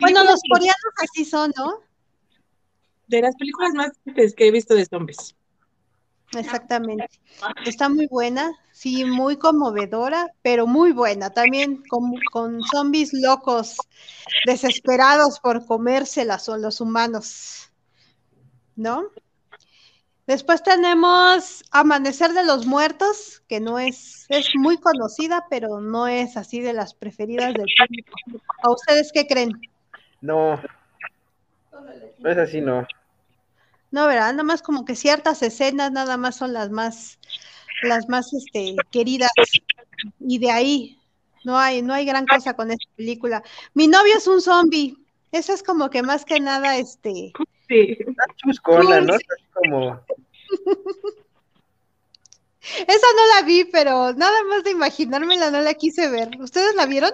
[0.00, 1.80] Bueno, los coreanos así son, ¿no?
[3.08, 3.92] De las películas más
[4.34, 5.34] que he visto de zombies.
[6.36, 7.08] Exactamente.
[7.64, 11.30] Está muy buena, sí, muy conmovedora, pero muy buena.
[11.30, 13.76] También con, con zombies locos,
[14.44, 17.72] desesperados por comérselas o los humanos.
[18.76, 19.10] ¿No?
[20.26, 26.36] Después tenemos Amanecer de los Muertos, que no es, es muy conocida, pero no es
[26.36, 28.44] así de las preferidas del público.
[28.62, 29.52] ¿A ustedes qué creen?
[30.20, 30.60] No,
[32.18, 32.86] no es así, no.
[33.90, 34.32] No, ¿verdad?
[34.32, 37.18] Nada más como que ciertas escenas nada más son las más,
[37.82, 39.32] las más este, queridas.
[40.20, 40.98] Y de ahí,
[41.44, 43.42] no hay, no hay gran cosa con esta película.
[43.74, 44.96] Mi novio es un zombie.
[45.32, 47.32] Eso es como que más que nada, este.
[47.68, 47.98] Sí.
[48.36, 49.14] Chuscona, ¿no?
[49.54, 50.00] Como...
[52.60, 56.30] Esa no la vi, pero nada más de imaginármela no la quise ver.
[56.38, 57.12] ¿Ustedes la vieron?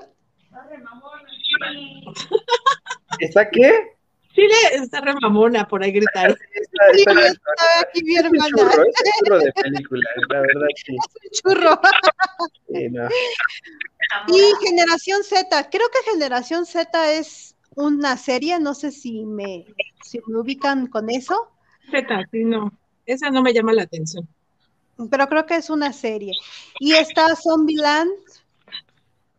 [3.21, 3.95] ¿Está qué?
[4.35, 6.37] Chile está re mamona por ahí gritar.
[6.93, 8.47] Sí, aquí mi hermana.
[8.47, 10.97] Es un churro, es un churro de película, la verdad sí.
[11.31, 11.81] Es un churro.
[12.69, 13.09] Sí, no.
[14.29, 19.67] Y Generación Z, creo que Generación Z es una serie, no sé si me,
[20.03, 21.53] si me ubican con eso.
[21.93, 22.73] Z, sí, no,
[23.07, 24.29] esa no me llama la atención.
[25.11, 26.33] Pero creo que es una serie.
[26.81, 28.11] Y está Zombieland.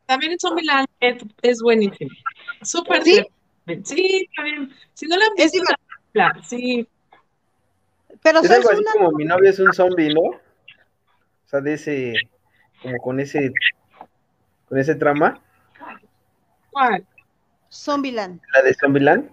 [0.05, 2.12] También Zombieland es, es buenísimo.
[2.62, 3.25] Súper ¿Sí?
[3.84, 4.71] Sí, está bien.
[4.93, 5.63] Si no la han visto,
[6.43, 6.88] sí.
[8.21, 10.21] Pero es algo así como mi novio es un zombie, ¿no?
[10.21, 10.39] O
[11.45, 12.13] sea, de ese,
[12.82, 13.51] como con ese,
[14.67, 15.41] con ese trama.
[16.71, 17.06] ¿Cuál?
[17.71, 18.41] Zombieland.
[18.54, 19.30] ¿La de Zombieland?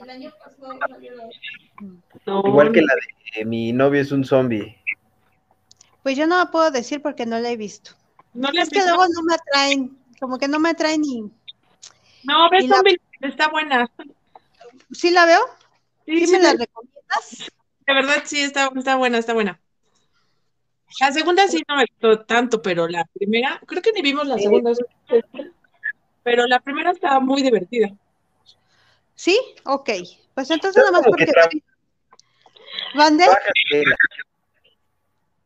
[0.00, 0.78] El año pasado
[2.46, 2.94] Igual que la
[3.36, 4.82] de mi novio es un zombie.
[6.02, 7.92] Pues yo no la puedo decir porque no la he visto.
[8.32, 11.20] ¿No es que luego no me atraen, como que no me atraen ni.
[12.24, 13.90] No, ves Zombieland Está buena.
[14.92, 15.40] ¿Sí la veo?
[16.06, 17.50] ¿Sí, me la recomiendas?
[17.86, 19.60] De verdad, sí, está, está buena, está buena.
[21.00, 24.38] La segunda sí no me gustó tanto, pero la primera, creo que ni vimos la
[24.38, 24.72] segunda,
[26.22, 27.90] pero la primera estaba muy divertida.
[29.14, 29.38] ¿Sí?
[29.64, 29.90] Ok.
[30.34, 31.26] Pues entonces nada más porque...
[32.94, 33.24] ¿Mande?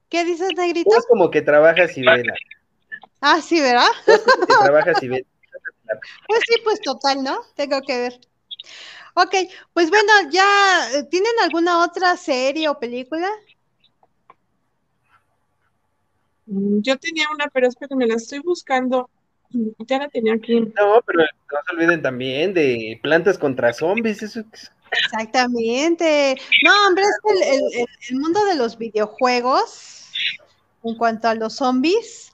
[0.08, 0.90] ¿Qué dices, Negrito?
[0.96, 2.34] Es como que trabajas y vela.
[3.20, 3.86] Ah, sí, ¿verdad?
[4.64, 5.26] trabajas y vela.
[6.26, 7.40] Pues sí, pues total, ¿no?
[7.54, 8.20] Tengo que ver.
[9.14, 9.34] Ok,
[9.72, 13.28] pues bueno, ya, ¿tienen alguna otra serie o película?
[16.46, 19.10] Mm, yo tenía una, pero es que me la estoy buscando.
[19.88, 20.60] Ya la tenía aquí.
[20.60, 24.22] No, pero no se olviden también de plantas contra zombies.
[24.22, 24.44] Eso...
[24.92, 26.36] Exactamente.
[26.64, 30.12] No, hombre, es que el, el mundo de los videojuegos,
[30.84, 32.29] en cuanto a los zombies,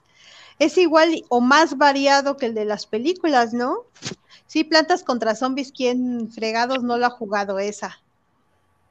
[0.59, 3.85] es igual o más variado que el de las películas, ¿no?
[4.47, 7.99] Sí, Plantas contra Zombies, ¿quién fregados no lo ha jugado esa?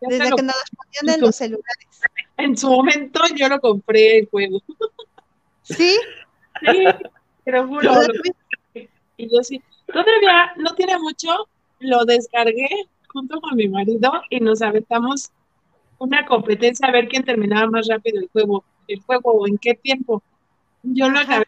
[0.01, 1.87] Desde que nos las ponían en los celulares.
[2.37, 4.63] En su momento yo lo compré el juego.
[5.63, 5.97] ¿Sí?
[6.63, 6.87] Sí,
[7.45, 7.93] pero juro.
[9.19, 9.63] Y yo sí.
[9.87, 11.29] Todavía no tiene mucho,
[11.81, 15.31] lo descargué junto con mi marido y nos aventamos
[15.99, 19.75] una competencia a ver quién terminaba más rápido el juego, el juego o en qué
[19.75, 20.23] tiempo.
[20.95, 21.47] Yo lo acabé.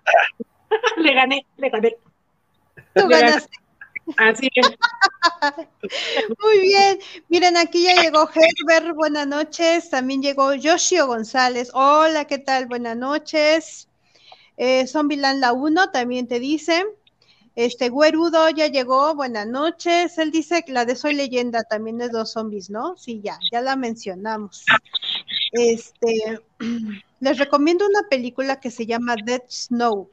[0.97, 1.97] le gané, le gané.
[2.95, 3.57] Tú ganaste.
[4.17, 4.67] Así es.
[6.43, 6.99] Muy bien.
[7.29, 9.91] Miren, aquí ya llegó Herbert, buenas noches.
[9.91, 11.71] También llegó Yoshio González.
[11.75, 12.67] Hola, ¿qué tal?
[12.67, 13.89] Buenas noches.
[14.57, 16.85] Eh, Zombieland la 1 también te dice.
[17.55, 20.17] Este, Güerudo ya llegó, buenas noches.
[20.19, 22.97] Él dice que la de Soy Leyenda también es dos zombies, ¿no?
[22.97, 24.65] Sí, ya, ya la mencionamos.
[25.53, 26.41] Este,
[27.21, 30.11] les recomiendo una película que se llama Dead Snow.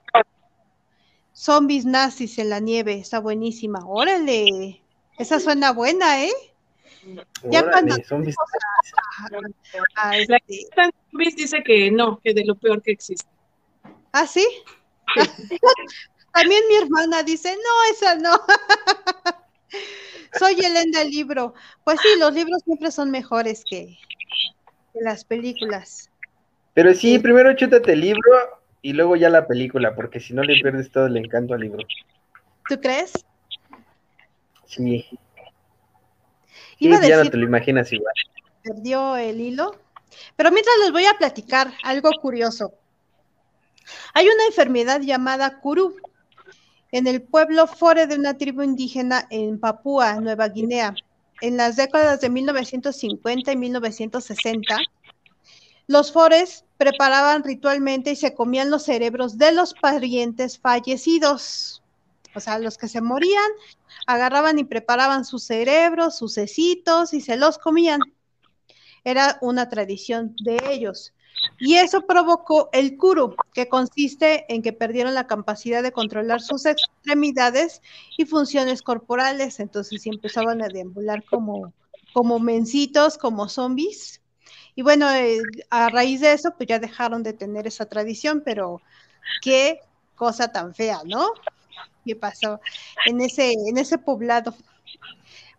[1.34, 3.86] Zombies nazis en la nieve, está buenísima.
[3.86, 4.82] Órale,
[5.18, 6.34] esa suena buena, ¿eh?
[7.44, 8.36] Ya cuando zombies.
[9.96, 10.68] A, este...
[11.12, 13.30] zombies dice que no, que de lo peor que existe.
[14.12, 14.48] ¿Ah, sí?
[16.34, 18.32] También mi hermana dice, no, esa no.
[20.40, 21.54] Soy Elena del libro.
[21.84, 23.98] Pues sí, los libros siempre son mejores que,
[24.94, 26.10] las películas.
[26.76, 28.32] Pero sí, primero chútate el libro
[28.82, 31.80] y luego ya la película, porque si no le pierdes todo el encanto al libro.
[32.70, 33.14] ¿Tú crees?
[34.66, 35.08] Sí.
[36.80, 38.14] Iba ya no te lo imaginas igual.
[38.62, 39.80] Perdió el hilo.
[40.36, 42.74] Pero mientras les voy a platicar algo curioso.
[44.14, 45.96] Hay una enfermedad llamada Kuru,
[46.92, 50.94] en el pueblo Fore de una tribu indígena en Papúa, Nueva Guinea,
[51.40, 54.78] en las décadas de 1950 y 1960,
[55.88, 61.82] los Fores preparaban ritualmente y se comían los cerebros de los parientes fallecidos.
[62.36, 63.50] O sea, los que se morían,
[64.08, 68.02] agarraban y preparaban sus cerebros, sus cecitos y se los comían.
[69.04, 71.14] Era una tradición de ellos.
[71.60, 76.66] Y eso provocó el kuru, que consiste en que perdieron la capacidad de controlar sus
[76.66, 77.82] extremidades
[78.18, 79.60] y funciones corporales.
[79.60, 81.74] Entonces sí empezaban a deambular como,
[82.14, 84.22] como mencitos, como zombies.
[84.76, 88.82] Y bueno, eh, a raíz de eso, pues ya dejaron de tener esa tradición, pero
[89.42, 89.80] qué
[90.16, 91.30] cosa tan fea, ¿no?
[92.06, 92.60] ¿Qué pasó
[93.06, 94.54] en ese, en ese poblado?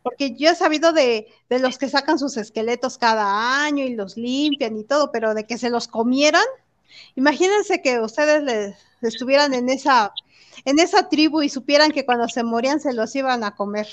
[0.07, 4.77] porque yo he sabido de, los que sacan sus esqueletos cada año y los limpian
[4.77, 6.45] y todo, pero de que se los comieran,
[7.17, 10.13] imagínense que ustedes estuvieran en esa,
[10.65, 13.89] en esa tribu y supieran que cuando se morían se los iban a comer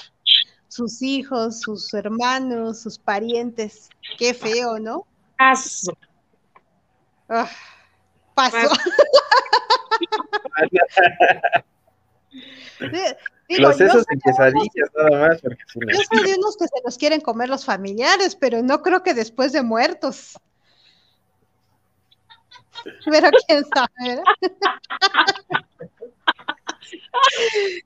[0.68, 3.90] sus hijos, sus hermanos, sus parientes.
[4.20, 5.08] Qué feo, ¿no?
[5.38, 5.98] Paso.
[7.30, 7.50] Ah,
[8.36, 8.58] paso.
[13.50, 15.42] los esos en quesadillas nada más.
[15.42, 15.64] Porque
[15.94, 19.14] yo soy de unos que se los quieren comer los familiares, pero no creo que
[19.14, 20.38] después de muertos.
[23.06, 24.22] Pero quién sabe.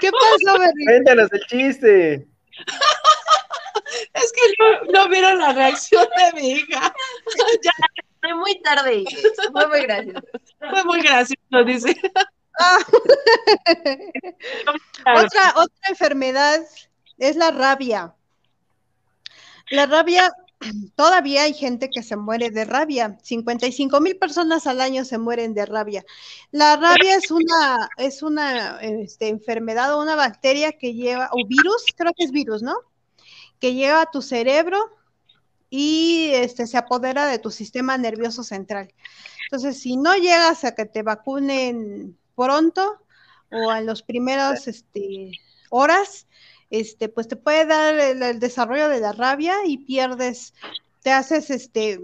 [0.00, 0.84] ¿Qué pasó, Berry?
[0.84, 2.26] Cuéntanos el chiste.
[4.14, 6.92] Es que no, vieron la reacción de mi hija.
[7.62, 7.72] ya.
[8.20, 9.04] Fue muy tarde.
[9.52, 10.20] Fue muy gracioso.
[10.58, 11.96] Fue muy gracioso, dice.
[15.04, 16.60] otra, otra enfermedad
[17.18, 18.14] es la rabia.
[19.70, 20.32] La rabia,
[20.94, 23.18] todavía hay gente que se muere de rabia.
[23.22, 26.04] 55 mil personas al año se mueren de rabia.
[26.50, 31.84] La rabia es una, es una este, enfermedad o una bacteria que lleva, o virus,
[31.96, 32.74] creo que es virus, ¿no?
[33.60, 34.78] Que lleva a tu cerebro
[35.70, 38.92] y este, se apodera de tu sistema nervioso central.
[39.44, 43.02] Entonces, si no llegas a que te vacunen pronto
[43.50, 45.32] o en los primeros este,
[45.70, 46.26] horas,
[46.70, 50.54] este, pues te puede dar el, desarrollo de la rabia y pierdes,
[51.02, 51.98] te haces este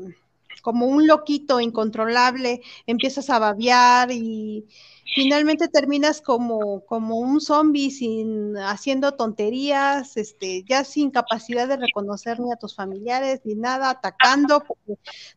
[0.64, 4.66] como un loquito incontrolable, empiezas a babear y
[5.14, 12.40] finalmente terminas como, como un zombie sin haciendo tonterías, este, ya sin capacidad de reconocer
[12.40, 14.64] ni a tus familiares ni nada, atacando,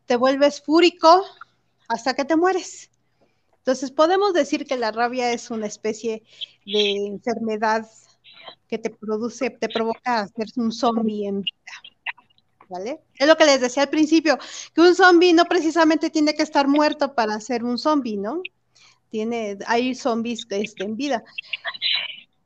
[0.06, 1.22] te vuelves fúrico
[1.88, 2.90] hasta que te mueres.
[3.58, 6.22] Entonces, podemos decir que la rabia es una especie
[6.64, 7.86] de enfermedad
[8.66, 11.97] que te produce, te provoca ser un zombie en vida.
[12.68, 13.00] ¿Vale?
[13.16, 14.38] Es lo que les decía al principio,
[14.74, 18.42] que un zombie no precisamente tiene que estar muerto para ser un zombie, ¿no?
[19.10, 21.24] Tiene, hay zombies este, en vida.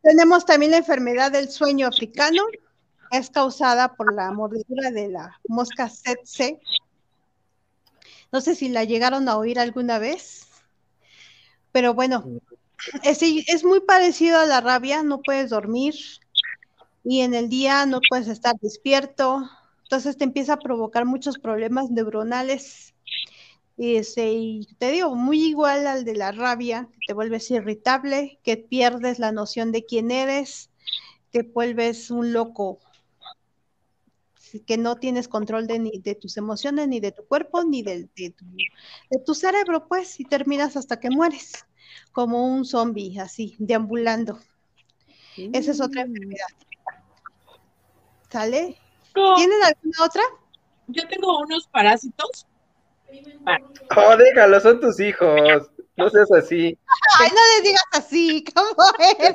[0.01, 2.43] Tenemos también la enfermedad del sueño africano,
[3.11, 6.61] es causada por la mordedura de la mosca tsetse.
[8.31, 10.47] No sé si la llegaron a oír alguna vez.
[11.73, 12.25] Pero bueno,
[13.03, 15.95] es muy parecido a la rabia, no puedes dormir
[17.05, 19.49] y en el día no puedes estar despierto,
[19.93, 22.95] entonces te empieza a provocar muchos problemas neuronales.
[23.77, 28.57] Y, este, y te digo, muy igual al de la rabia, te vuelves irritable, que
[28.57, 30.71] pierdes la noción de quién eres,
[31.31, 32.79] te vuelves un loco,
[34.67, 38.09] que no tienes control de, ni de tus emociones, ni de tu cuerpo, ni de,
[38.17, 38.35] de,
[39.27, 41.67] tu, cerebro, pues, y terminas hasta que mueres,
[42.13, 44.41] como un zombie, así, deambulando.
[45.37, 46.47] Esa es otra enfermedad.
[48.31, 48.82] ¿Sale?
[49.13, 50.23] ¿Tienen alguna otra?
[50.89, 52.47] Yo tengo unos parásitos.
[53.97, 55.71] Oh, déjalo, son tus hijos.
[55.97, 56.79] No seas así.
[57.19, 59.35] Ay, no les digas así, ¿cómo es?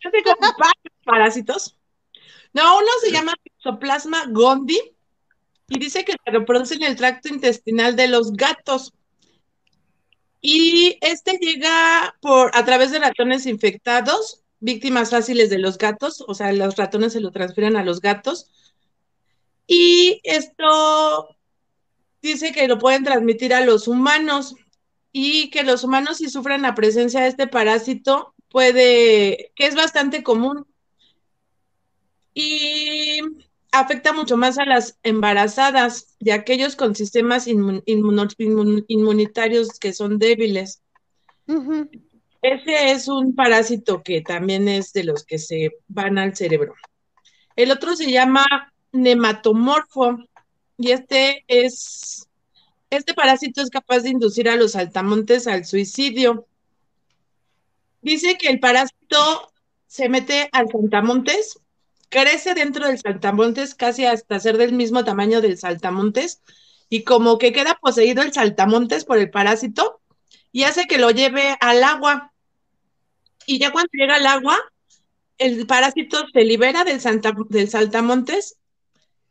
[0.00, 0.36] Yo tengo
[1.04, 1.76] parásitos.
[2.52, 3.34] No, uno se llama
[3.78, 4.80] Plasma gondi
[5.68, 8.92] y dice que se reproduce en el tracto intestinal de los gatos.
[10.40, 16.34] Y este llega por a través de ratones infectados, víctimas fáciles de los gatos, o
[16.34, 18.50] sea, los ratones se lo transfieren a los gatos.
[19.66, 21.36] Y esto
[22.22, 24.54] dice que lo pueden transmitir a los humanos
[25.12, 30.22] y que los humanos si sufren la presencia de este parásito puede, que es bastante
[30.22, 30.66] común.
[32.34, 33.20] Y
[33.72, 40.82] afecta mucho más a las embarazadas y a aquellos con sistemas inmunitarios que son débiles.
[42.42, 46.74] Ese es un parásito que también es de los que se van al cerebro.
[47.56, 48.46] El otro se llama
[48.92, 50.18] nematomorfo
[50.78, 52.26] y este es,
[52.88, 56.46] este parásito es capaz de inducir a los saltamontes al suicidio.
[58.00, 59.52] Dice que el parásito
[59.86, 61.60] se mete al saltamontes
[62.10, 66.42] crece dentro del saltamontes casi hasta ser del mismo tamaño del saltamontes
[66.90, 69.99] y como que queda poseído el saltamontes por el parásito
[70.52, 72.32] y hace que lo lleve al agua.
[73.46, 74.58] Y ya cuando llega al agua,
[75.38, 77.00] el parásito se libera del,
[77.48, 78.58] del saltamontes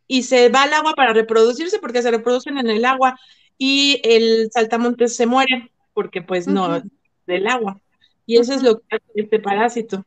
[0.08, 3.20] y se va al agua para reproducirse porque se reproducen en el agua
[3.58, 6.82] y el saltamontes se muere porque pues no,
[7.28, 7.80] del agua.
[8.26, 10.06] Y eso es lo que hace este parásito.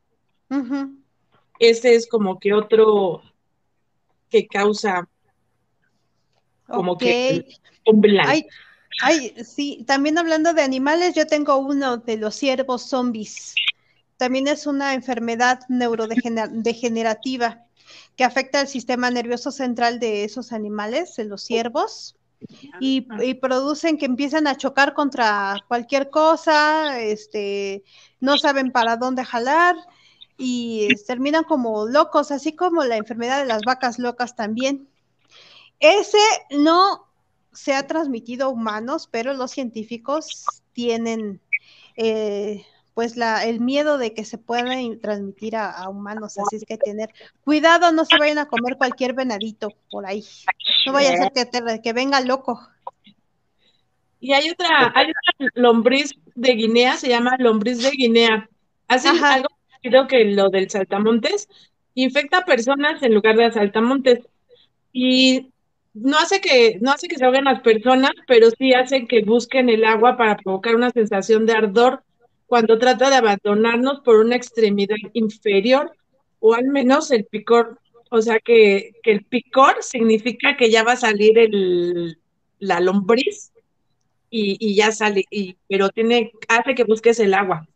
[1.59, 3.23] Ese es como que otro
[4.29, 5.09] que causa
[6.67, 7.45] como que
[7.87, 8.47] un ay,
[9.01, 13.55] ay, sí, también hablando de animales, yo tengo uno de los ciervos zombies.
[14.17, 17.65] También es una enfermedad neurodegenerativa
[18.17, 22.17] que afecta el sistema nervioso central de esos animales, de los ciervos,
[22.81, 27.85] y, y, producen que empiezan a chocar contra cualquier cosa, este,
[28.19, 29.77] no saben para dónde jalar,
[30.37, 34.89] y terminan como locos, así como la enfermedad de las vacas locas también.
[35.79, 36.19] Ese
[36.51, 37.12] no
[37.53, 41.41] se ha transmitido a humanos, pero los científicos tienen
[41.97, 46.77] eh, pues la, el miedo de que se pueda transmitir a, humanos, así es que
[46.77, 47.11] tener
[47.45, 50.25] cuidado, no se vayan a comer cualquier venadito por ahí,
[50.87, 52.61] no vaya a ser que, que venga loco.
[54.21, 58.49] Y hay otra, hay otra lombriz de Guinea, se llama lombriz de Guinea.
[58.87, 59.49] Hace algo
[59.83, 61.49] creo que lo del saltamontes
[61.95, 64.21] infecta a personas en lugar de a saltamontes.
[64.93, 65.52] Y
[65.95, 69.69] no hace que, no hace que se ahoguen las personas, pero sí hace que busquen
[69.69, 72.03] el agua para provocar una sensación de ardor
[72.47, 75.93] cuando trata de abandonarnos por una extremidad inferior
[76.41, 77.79] o al menos el picor.
[78.11, 82.19] O sea que, el picor significa que ya va a salir el,
[82.59, 83.53] la lombriz
[84.29, 87.67] y, ya sale, y, pero tiene, hace que busques el agua.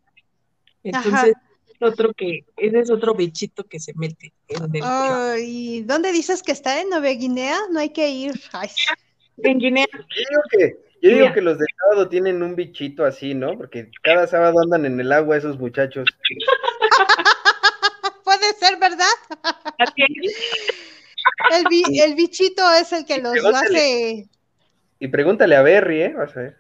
[0.83, 1.35] Entonces,
[1.81, 6.53] otro que, ese es otro bichito que se mete en el ¿Y dónde dices que
[6.53, 7.59] está en Nueva Guinea?
[7.71, 8.41] No hay que ir.
[9.39, 9.87] En Guinea.
[9.93, 13.57] Yo digo que, yo digo que los de sábado tienen un bichito así, ¿no?
[13.57, 16.09] Porque cada sábado andan en el agua esos muchachos.
[18.25, 19.07] Puede ser, ¿verdad?
[21.51, 24.29] el, el bichito es el que los hace.
[24.99, 26.15] Y pregúntale a Berry, ¿eh?
[26.17, 26.57] Vas a ver.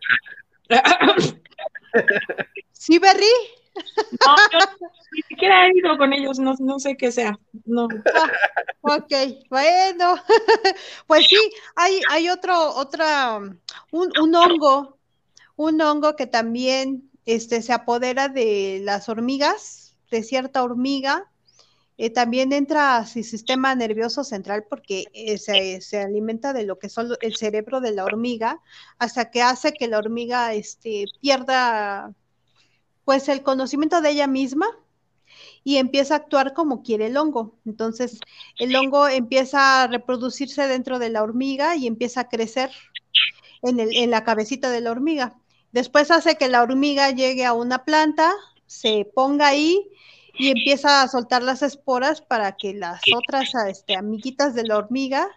[2.72, 3.24] ¿Sí, Berry?
[4.24, 4.58] No, yo
[5.12, 7.38] ni siquiera he ido con ellos, no, no sé qué sea.
[7.64, 7.88] No.
[8.14, 8.30] Ah,
[8.82, 9.12] ok,
[9.50, 10.16] bueno.
[11.06, 11.38] Pues sí,
[11.74, 14.98] hay, hay otro, otra, un, un hongo,
[15.56, 21.30] un hongo que también este, se apodera de las hormigas, de cierta hormiga,
[21.98, 26.78] eh, también entra a su sistema nervioso central porque eh, se, se, alimenta de lo
[26.78, 28.60] que son el cerebro de la hormiga,
[28.98, 32.14] hasta que hace que la hormiga este, pierda
[33.06, 34.66] pues el conocimiento de ella misma
[35.62, 37.54] y empieza a actuar como quiere el hongo.
[37.64, 38.18] Entonces,
[38.58, 42.70] el hongo empieza a reproducirse dentro de la hormiga y empieza a crecer
[43.62, 45.38] en, el, en la cabecita de la hormiga.
[45.70, 48.34] Después hace que la hormiga llegue a una planta,
[48.66, 49.88] se ponga ahí
[50.34, 55.28] y empieza a soltar las esporas para que las otras este, amiguitas de la hormiga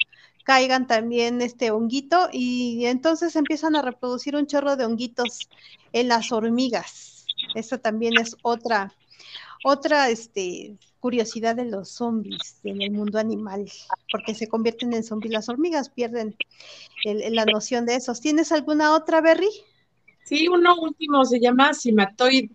[0.44, 5.50] caigan también este honguito y entonces empiezan a reproducir un chorro de honguitos
[5.94, 7.19] en las hormigas.
[7.56, 8.94] Esa también es otra,
[9.64, 13.66] otra este, curiosidad de los zombies en el mundo animal,
[14.12, 15.34] porque se convierten en zombies.
[15.34, 16.36] Las hormigas pierden
[17.04, 18.22] la noción de esos.
[18.22, 19.50] ¿Tienes alguna otra, Berry?
[20.26, 22.52] Sí, uno último se llama simatoid,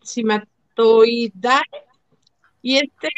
[2.62, 3.09] Y este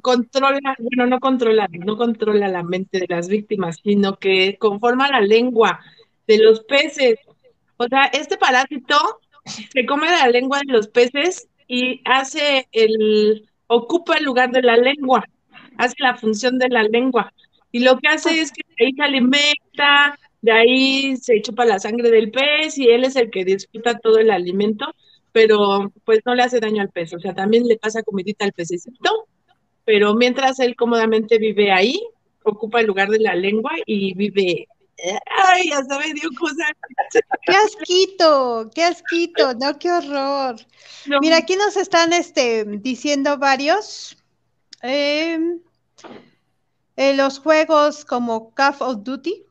[0.00, 5.20] controla, bueno, no controla, no controla la mente de las víctimas, sino que conforma la
[5.20, 5.80] lengua
[6.26, 7.18] de los peces.
[7.78, 14.16] O sea, este parásito se come la lengua de los peces y hace el, ocupa
[14.16, 15.24] el lugar de la lengua,
[15.76, 17.32] hace la función de la lengua.
[17.72, 22.10] Y lo que hace es que ahí se alimenta, de ahí se chupa la sangre
[22.10, 24.86] del pez y él es el que disfruta todo el alimento,
[25.32, 28.52] pero pues no le hace daño al pez, o sea, también le pasa comidita al
[28.52, 29.26] pececito,
[29.84, 32.00] pero mientras él cómodamente vive ahí,
[32.44, 34.68] ocupa el lugar de la lengua y vive
[35.46, 36.72] Ay, ya me dio cosas.
[37.46, 40.56] Qué asquito, qué asquito, no, qué horror.
[41.20, 44.16] Mira, aquí nos están este, diciendo varios.
[44.82, 45.60] Em,
[46.96, 49.44] eh, los juegos como Call of Duty,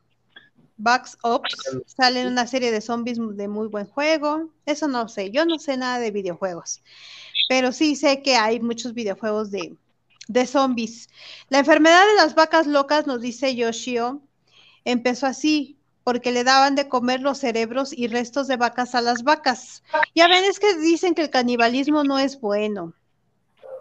[0.76, 4.50] Bugs Ops, salen una serie de zombies de muy buen juego.
[4.66, 6.82] Eso no sé, yo no sé nada de videojuegos,
[7.48, 9.76] pero sí sé que hay muchos videojuegos de,
[10.28, 11.08] de zombies.
[11.48, 14.22] La enfermedad de las vacas locas, nos dice Yoshio,
[14.84, 19.22] empezó así, porque le daban de comer los cerebros y restos de vacas a las
[19.22, 19.82] vacas.
[20.14, 22.92] Ya ven, es que dicen que el canibalismo no es bueno,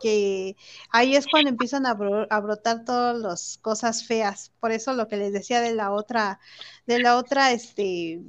[0.02, 0.56] que
[0.90, 4.52] ahí es cuando empiezan a, brotar todas las cosas feas.
[4.60, 6.40] Por eso lo que les decía de la otra,
[6.88, 8.22] de la otra, este,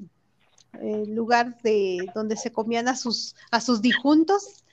[0.81, 4.64] eh, lugar de donde se comían a sus, a sus dijuntos,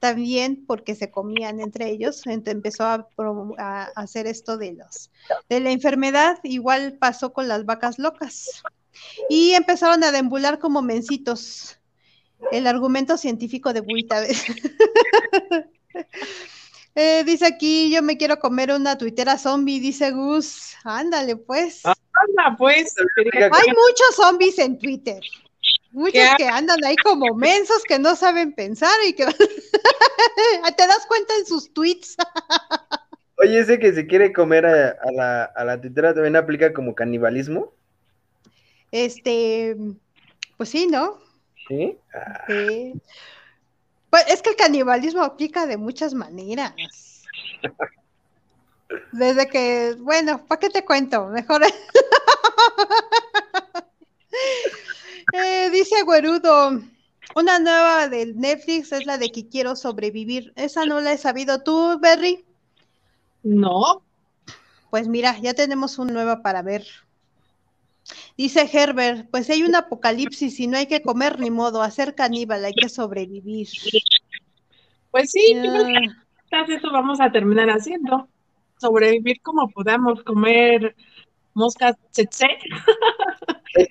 [0.00, 3.06] también porque se comían entre ellos, empezó a,
[3.94, 5.10] hacer esto de los
[5.48, 8.62] de la enfermedad, igual pasó con las vacas locas.
[9.28, 11.78] Y empezaron a deambular como mencitos.
[12.50, 14.22] El argumento científico de Buita.
[16.94, 20.74] eh, dice aquí, yo me quiero comer una tuitera zombie, dice Gus.
[20.84, 21.82] Ándale, pues.
[21.86, 22.94] Anda, pues.
[23.32, 25.20] Hay muchos zombies en Twitter.
[25.92, 29.26] Muchos que andan ahí como mensos que no saben pensar y que
[30.76, 32.16] te das cuenta en sus tweets.
[33.36, 37.72] Oye, ese que se quiere comer a, la, a la titera también aplica como canibalismo.
[38.90, 39.76] Este,
[40.56, 41.18] pues sí, ¿no?
[41.68, 41.98] Sí.
[42.46, 42.94] sí.
[44.10, 46.74] Pues es que el canibalismo aplica de muchas maneras.
[49.12, 51.26] Desde que, bueno, ¿para qué te cuento?
[51.26, 51.62] Mejor.
[55.32, 56.80] Eh, dice Güerudo,
[57.34, 60.52] una nueva del Netflix es la de que quiero sobrevivir.
[60.56, 62.44] Esa no la he sabido tú, Berry.
[63.42, 64.02] No.
[64.90, 66.84] Pues mira, ya tenemos una nueva para ver.
[68.36, 72.64] Dice Herbert, pues hay un apocalipsis y no hay que comer ni modo, hacer caníbal,
[72.64, 73.68] hay que sobrevivir.
[75.10, 78.28] Pues sí, uh, eso vamos a terminar haciendo.
[78.78, 80.94] Sobrevivir como podamos, comer
[81.54, 81.96] moscas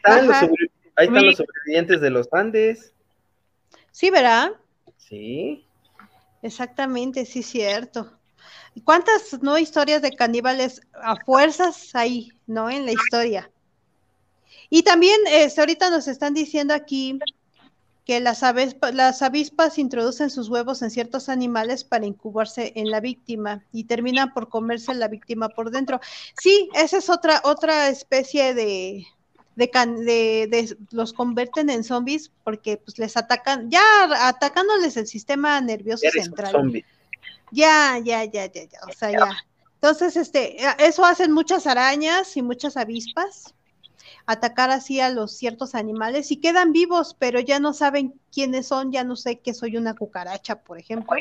[0.05, 0.41] los
[0.95, 2.93] Ahí están los sobrevivientes de los Andes.
[3.91, 4.51] Sí, ¿verdad?
[4.97, 5.65] Sí.
[6.41, 8.11] Exactamente, sí, cierto.
[8.83, 12.69] ¿Cuántas no historias de caníbales a fuerzas hay, no?
[12.69, 13.51] En la historia.
[14.69, 17.19] Y también este, ahorita nos están diciendo aquí
[18.05, 18.41] que las,
[18.93, 24.33] las avispas introducen sus huevos en ciertos animales para incubarse en la víctima y terminan
[24.33, 25.99] por comerse la víctima por dentro.
[26.41, 29.05] Sí, esa es otra, otra especie de,
[29.55, 33.81] de, los convierten en zombies porque pues les atacan, ya
[34.27, 36.83] atacándoles el sistema nervioso central.
[37.51, 39.37] Ya, ya, ya, ya, ya, o sea, ya.
[39.75, 43.55] Entonces, este, eso hacen muchas arañas y muchas avispas,
[44.25, 48.91] atacar así a los ciertos animales y quedan vivos, pero ya no saben quiénes son,
[48.91, 51.17] ya no sé que soy una cucaracha, por ejemplo.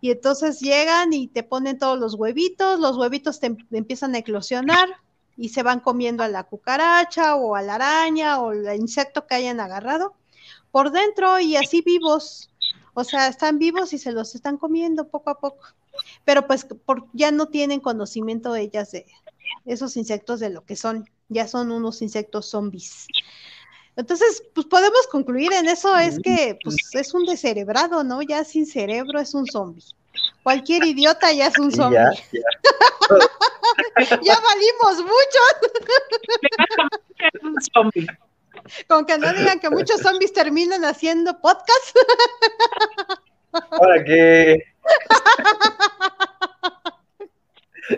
[0.00, 4.88] Y entonces llegan y te ponen todos los huevitos, los huevitos te empiezan a eclosionar,
[5.36, 9.34] y se van comiendo a la cucaracha o a la araña o el insecto que
[9.34, 10.14] hayan agarrado
[10.70, 12.50] por dentro y así vivos.
[12.94, 15.64] O sea, están vivos y se los están comiendo poco a poco.
[16.24, 19.06] Pero pues por, ya no tienen conocimiento ellas de
[19.64, 21.08] esos insectos de lo que son.
[21.28, 23.06] Ya son unos insectos zombies.
[23.96, 28.22] Entonces, pues podemos concluir en eso, es que pues es un descerebrado, ¿no?
[28.22, 29.84] Ya sin cerebro es un zombie.
[30.42, 31.98] Cualquier idiota ya es un zombie.
[31.98, 32.10] Ya,
[34.40, 35.40] valimos mucho.
[38.88, 41.96] Con que no digan que muchos zombies terminan haciendo podcast.
[43.52, 44.64] ¿Para qué?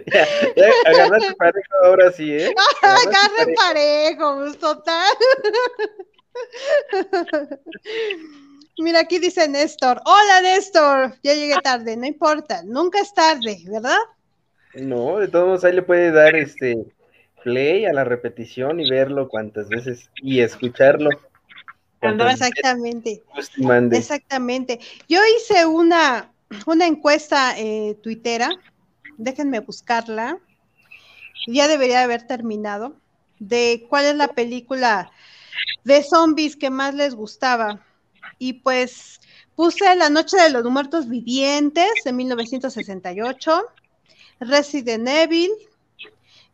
[0.06, 2.54] ya, ya agarraste parejo ahora sí, ¿eh?
[2.82, 5.16] Agarre parejo, pues, total.
[8.78, 10.02] Mira, aquí dice Néstor.
[10.04, 11.14] Hola, Néstor.
[11.22, 12.62] Ya llegué tarde, no importa.
[12.64, 13.98] Nunca es tarde, ¿verdad?
[14.74, 16.76] No, de todos modos ahí le puede dar este
[17.42, 21.10] play a la repetición y verlo cuantas veces y escucharlo.
[22.02, 23.22] Exactamente.
[23.92, 24.80] Exactamente.
[25.08, 26.32] Yo hice una,
[26.66, 28.50] una encuesta eh, tuitera,
[29.16, 30.38] déjenme buscarla,
[31.46, 32.96] ya debería haber terminado,
[33.38, 35.10] de cuál es la película
[35.84, 37.85] de zombies que más les gustaba.
[38.38, 39.20] Y pues
[39.54, 43.62] puse La Noche de los Muertos Vivientes de 1968,
[44.40, 45.50] Resident Evil,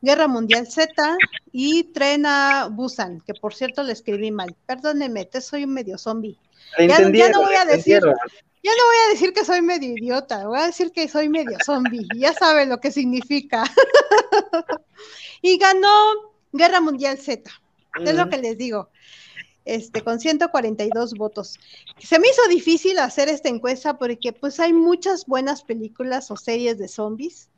[0.01, 0.93] Guerra Mundial Z
[1.53, 4.57] y Trena Busan, que por cierto le escribí mal.
[4.67, 6.39] Perdóneme, te soy un medio zombie.
[6.79, 6.99] Ya,
[7.29, 10.67] no voy a decir, ya no voy a decir que soy medio idiota, voy a
[10.67, 12.07] decir que soy medio zombie.
[12.17, 13.65] Ya saben lo que significa.
[15.43, 15.89] y ganó
[16.53, 17.51] Guerra Mundial Z.
[18.05, 18.89] Es lo que les digo.
[19.65, 21.59] Este, con 142 votos.
[21.99, 26.79] Se me hizo difícil hacer esta encuesta porque pues hay muchas buenas películas o series
[26.79, 27.49] de zombies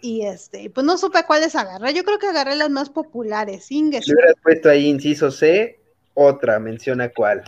[0.00, 1.92] y este, pues no supe cuáles agarrar.
[1.92, 3.70] Yo creo que agarré las más populares.
[3.70, 4.04] Inges.
[4.04, 5.78] Si hubieras puesto ahí inciso C,
[6.14, 7.44] otra, menciona cuál.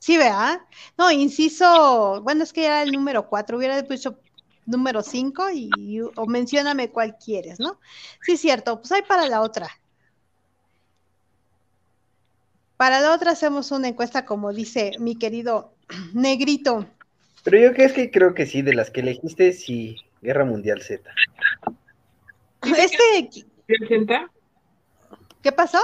[0.00, 0.66] Sí, vea.
[0.98, 4.18] No, inciso, bueno, es que era el número 4, hubiera puesto
[4.66, 7.78] número 5 y, o mencióname cuál quieres, ¿no?
[8.22, 9.68] Sí, cierto, pues hay para la otra.
[12.80, 15.74] Para la otra hacemos una encuesta, como dice mi querido
[16.14, 16.86] Negrito.
[17.44, 20.80] Pero yo que es que creo que sí, de las que elegiste, sí, Guerra Mundial
[20.80, 21.12] Z.
[22.62, 23.28] Este.
[25.42, 25.76] ¿Qué pasó?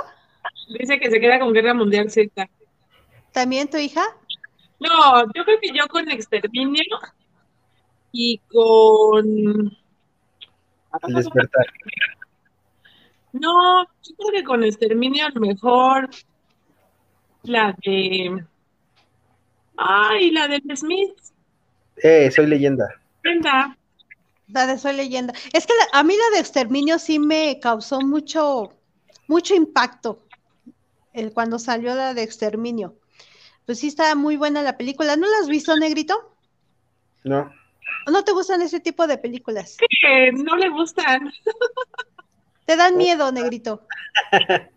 [0.79, 2.49] Dice que se queda con Guerra Mundial Z.
[3.31, 4.03] ¿También tu hija?
[4.81, 6.83] No, yo creo que yo con Exterminio
[8.11, 9.77] y con.
[11.03, 11.67] El despertar.
[13.35, 16.09] No, yo creo que con Exterminio a lo mejor
[17.49, 18.45] la de.
[19.77, 21.15] Ay, la de Smith.
[22.03, 22.89] Eh, soy leyenda.
[23.23, 23.77] Leyenda.
[24.49, 25.35] La de Soy Leyenda.
[25.53, 28.73] Es que a mí la de Exterminio sí me causó mucho,
[29.27, 30.23] mucho impacto
[31.13, 32.95] el, cuando salió la de Exterminio.
[33.65, 35.17] Pues sí está muy buena la película.
[35.17, 36.33] ¿No la has visto, Negrito?
[37.25, 37.53] No.
[38.07, 39.77] ¿No te gustan ese tipo de películas?
[39.79, 39.87] Sí,
[40.33, 41.33] no le gustan.
[42.67, 43.83] ¿Te dan miedo, Negrito?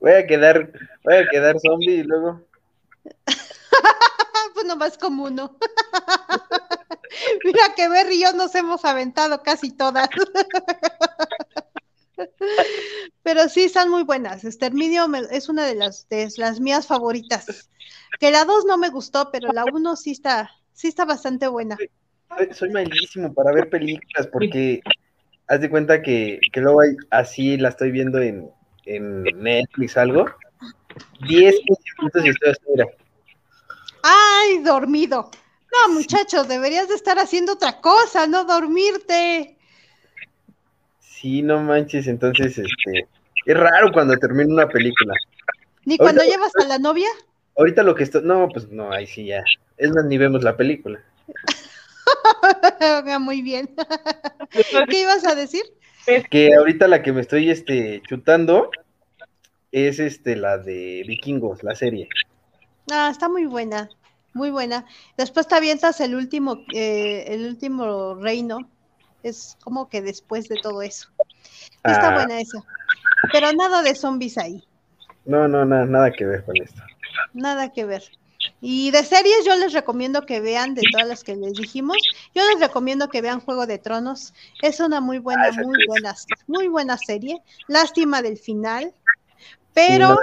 [0.00, 0.72] voy a quedar,
[1.04, 2.46] voy a quedar zombie y luego.
[4.54, 5.56] pues nomás como uno.
[7.44, 10.08] Mira que Berry y yo nos hemos aventado casi todas.
[13.22, 14.44] Pero sí, están muy buenas.
[14.44, 17.70] Exterminio es una de las, de las mías favoritas.
[18.18, 21.76] Que la 2 no me gustó, pero la 1 sí está, sí está bastante buena.
[22.52, 24.80] Soy, malísimo para ver películas porque
[25.46, 28.50] haz de cuenta que, que luego hay, así la estoy viendo en,
[28.88, 30.26] en Netflix algo.
[31.26, 32.92] 10, 15 minutos y estoy así,
[34.02, 35.30] ¡Ay, dormido!
[35.72, 39.56] No, muchachos, deberías de estar haciendo otra cosa, no dormirte.
[41.00, 43.08] Sí, no manches, entonces, este,
[43.44, 45.14] es raro cuando termina una película.
[45.84, 47.08] ¿Ni cuando llevas a la novia?
[47.56, 49.42] Ahorita lo que estoy, no, pues no, ahí sí ya.
[49.76, 51.02] Es más, ni vemos la película.
[53.20, 53.68] Muy bien.
[54.90, 55.62] ¿Qué ibas a decir?
[56.30, 58.70] Que ahorita la que me estoy, este, chutando
[59.72, 62.08] es, este, la de Vikingos, la serie.
[62.90, 63.90] Ah, está muy buena
[64.38, 64.86] muy buena.
[65.16, 68.58] Después te avientas el último, eh, el último reino.
[69.22, 71.08] Es como que después de todo eso.
[71.84, 72.14] Está ah.
[72.14, 72.62] buena esa.
[73.32, 74.64] Pero nada de zombies ahí.
[75.24, 76.80] No, no, nada, nada que ver con esto.
[77.34, 78.04] Nada que ver.
[78.60, 81.96] Y de series yo les recomiendo que vean, de todas las que les dijimos,
[82.34, 84.32] yo les recomiendo que vean Juego de Tronos.
[84.62, 86.14] Es una muy buena, ah, muy buena,
[86.46, 87.42] muy buena serie.
[87.66, 88.94] Lástima del final,
[89.74, 90.18] pero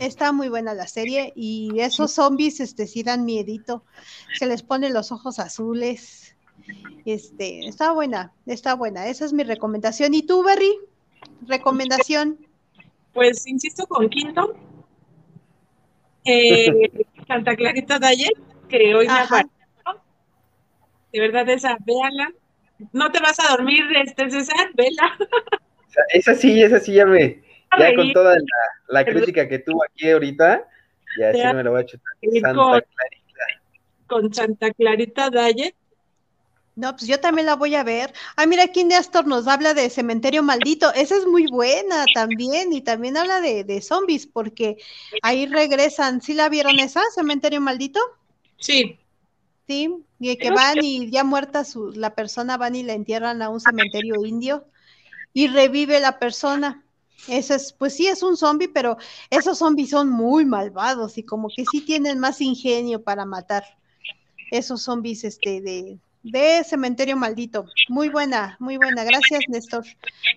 [0.00, 3.84] Está muy buena la serie y esos zombies este sí dan miedito.
[4.36, 6.34] Se les ponen los ojos azules.
[7.04, 9.06] Este, está buena, está buena.
[9.06, 10.12] Esa es mi recomendación.
[10.14, 10.72] ¿Y tú, Berry?
[11.46, 12.38] ¿Recomendación?
[13.12, 14.56] Pues insisto con Quinto.
[16.24, 16.90] Eh,
[17.26, 18.32] Santa Clarita Dayer,
[18.68, 19.50] que hoy me apareció.
[21.12, 22.32] De verdad, esa, véala.
[22.92, 25.16] No te vas a dormir, este César, vela.
[26.12, 27.40] Esa sí, esa sí ya me,
[27.78, 28.36] ya con toda
[28.88, 30.66] la, crítica que tuvo aquí ahorita,
[31.20, 32.12] ya sí me lo voy a chutar.
[32.20, 33.44] Santa con, Clarita.
[34.08, 35.76] Con Santa Clarita Daye.
[36.76, 38.12] No, pues yo también la voy a ver.
[38.36, 40.92] Ah, mira, aquí Néstor nos habla de Cementerio Maldito.
[40.94, 42.72] Esa es muy buena también.
[42.72, 44.78] Y también habla de, de zombies, porque
[45.22, 46.20] ahí regresan.
[46.20, 48.00] ¿Sí la vieron esa, Cementerio Maldito?
[48.58, 48.98] Sí.
[49.66, 53.48] Sí, y que van y ya muerta su, la persona, van y la entierran a
[53.48, 54.66] un cementerio indio
[55.32, 56.84] y revive la persona.
[57.28, 58.98] Eso es, pues sí es un zombie, pero
[59.30, 63.64] esos zombies son muy malvados y como que sí tienen más ingenio para matar.
[64.50, 67.66] Esos zombies este, de, de cementerio maldito.
[67.88, 69.04] Muy buena, muy buena.
[69.04, 69.84] Gracias, Néstor.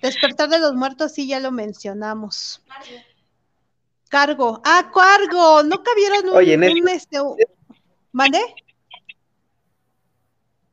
[0.01, 2.61] Despertar de los muertos, sí, ya lo mencionamos.
[4.09, 4.61] Cargo.
[4.65, 5.63] Ah, cargo.
[5.63, 6.59] ¿No cabieron un, Oye,
[6.93, 7.17] este,
[8.11, 8.39] ¿Mande?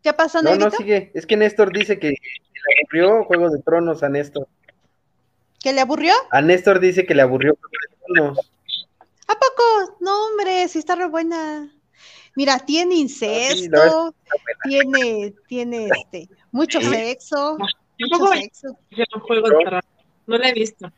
[0.02, 0.70] ¿Qué pasó, No, Negrito?
[0.70, 1.12] no, sigue.
[1.14, 2.16] Es que Néstor dice que le
[2.82, 4.48] aburrió Juego de Tronos a Néstor.
[5.60, 6.12] ¿Que le aburrió?
[6.30, 8.52] A Néstor dice que le aburrió Juego de Tronos.
[9.28, 9.96] ¿A poco?
[10.00, 11.72] No, hombre, sí está re buena.
[12.36, 14.14] Mira, tiene la incesto,
[14.64, 16.86] tiene, tiene este, mucho Sí.
[16.86, 17.68] sexo, mucho.
[20.26, 20.90] No la he visto.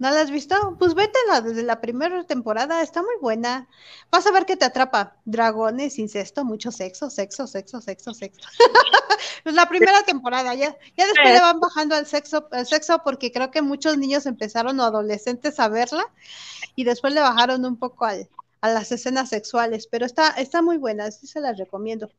[0.00, 0.76] ¿No la has visto?
[0.78, 3.68] Pues vétela desde la primera temporada, está muy buena.
[4.10, 5.14] Vas a ver que te atrapa.
[5.26, 8.48] Dragones, incesto, mucho sexo, sexo, sexo, sexo, sexo.
[9.44, 13.32] Es la primera temporada, ya, ya después le van bajando al sexo, al sexo porque
[13.32, 16.04] creo que muchos niños empezaron o adolescentes a verla
[16.74, 18.28] y después le bajaron un poco al,
[18.60, 22.10] a las escenas sexuales, pero está, está muy buena, sí se las recomiendo.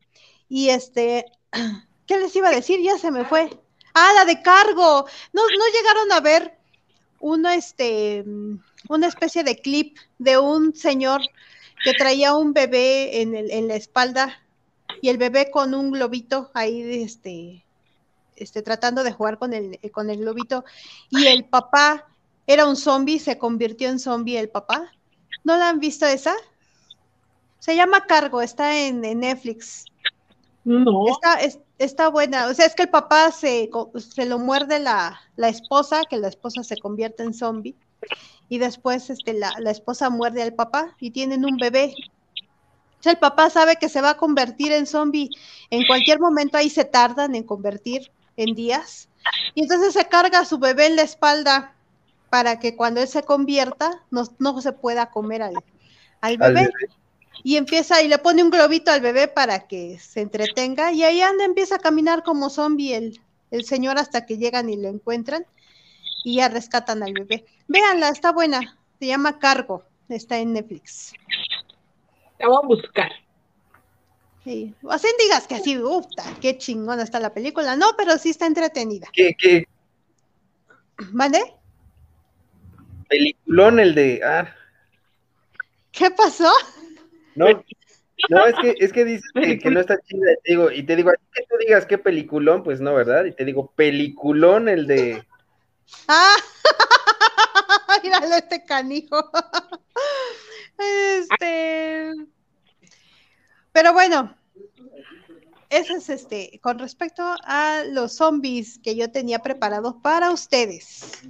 [0.48, 1.26] Y este,
[2.06, 2.80] ¿qué les iba a decir?
[2.82, 3.50] Ya se me fue.
[3.94, 5.06] Ah, la de cargo.
[5.32, 6.58] No, no llegaron a ver
[7.20, 8.24] una, este,
[8.88, 11.22] una especie de clip de un señor
[11.84, 14.40] que traía un bebé en, el, en la espalda
[15.00, 17.64] y el bebé con un globito ahí, este,
[18.36, 20.64] este, tratando de jugar con el, con el globito
[21.10, 22.06] y el papá
[22.46, 24.92] era un zombie, se convirtió en zombie el papá.
[25.44, 26.34] ¿No la han visto esa?
[27.58, 29.84] Se llama Cargo, está en, en Netflix.
[30.64, 31.08] No.
[31.08, 32.46] Está, es- está buena.
[32.46, 33.68] O sea, es que el papá se,
[33.98, 37.74] se lo muerde la, la esposa, que la esposa se convierte en zombie.
[38.48, 41.94] Y después este, la, la esposa muerde al papá y tienen un bebé.
[43.00, 45.28] O sea, el papá sabe que se va a convertir en zombie
[45.70, 49.08] en cualquier momento, ahí se tardan en convertir en días.
[49.54, 51.74] Y entonces se carga a su bebé en la espalda
[52.32, 55.54] para que cuando él se convierta no, no se pueda comer al,
[56.22, 56.70] al Al bebé
[57.44, 61.20] y empieza y le pone un globito al bebé para que se entretenga y ahí
[61.20, 63.20] anda, empieza a caminar como zombie el,
[63.50, 65.44] el señor hasta que llegan y lo encuentran
[66.24, 67.44] y ya rescatan al bebé.
[67.68, 71.12] Véanla, está buena, se llama Cargo, está en Netflix.
[72.38, 73.12] La voy a buscar.
[74.42, 74.74] Sí.
[74.84, 76.06] O sea, digas que así, uff,
[76.40, 79.08] qué chingona está la película, no, pero sí está entretenida.
[79.12, 79.68] ¿Qué, qué
[81.10, 81.56] ¿Vale?
[83.12, 84.20] Peliculón el de.
[84.24, 84.54] Ah,
[85.92, 86.50] ¿Qué pasó?
[87.34, 87.64] no.
[88.28, 90.82] No, es que, es que dices que, que no está chida, y te digo, y
[90.84, 93.24] te digo, así que tú digas qué peliculón, pues no, ¿verdad?
[93.24, 95.26] Y te digo, peliculón el de.
[96.06, 96.36] Ah,
[98.04, 99.28] míralo este canijo.
[100.78, 102.12] Este.
[103.72, 104.36] Pero bueno,
[105.68, 111.22] eso es este, con respecto a los zombies que yo tenía preparados para ustedes.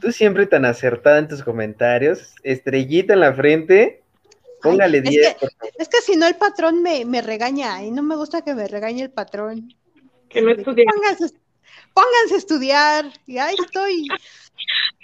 [0.00, 4.02] Tú siempre tan acertada en tus comentarios, estrellita en la frente,
[4.62, 5.72] póngale es 10, que- por favor.
[5.78, 8.68] Es que si no, el patrón me, me regaña y no me gusta que me
[8.68, 9.74] regañe el patrón.
[10.28, 10.84] Que no estudié.
[10.84, 11.34] Pónganse,
[11.94, 13.12] pónganse a estudiar.
[13.26, 14.06] Y ahí estoy.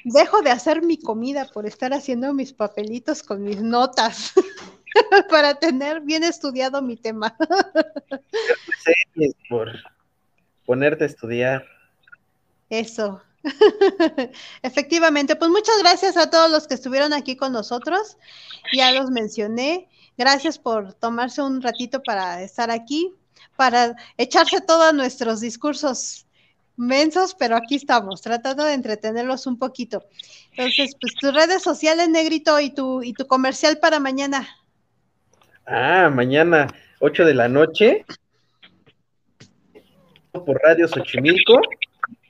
[0.04, 4.32] Dejo de hacer mi comida por estar haciendo mis papelitos con mis notas
[5.30, 7.36] para tener bien estudiado mi tema.
[9.48, 9.70] Por
[10.66, 11.66] ponerte a estudiar.
[12.72, 13.20] Eso.
[14.62, 18.16] Efectivamente, pues muchas gracias a todos los que estuvieron aquí con nosotros.
[18.74, 19.90] Ya los mencioné.
[20.16, 23.12] Gracias por tomarse un ratito para estar aquí,
[23.56, 26.24] para echarse todos nuestros discursos
[26.78, 30.06] mensos, pero aquí estamos, tratando de entretenerlos un poquito.
[30.52, 34.48] Entonces, pues tus redes sociales, Negrito, y tu, y tu comercial para mañana.
[35.66, 36.68] Ah, mañana,
[37.00, 38.06] 8 de la noche,
[40.32, 41.60] por Radio Xochimilco,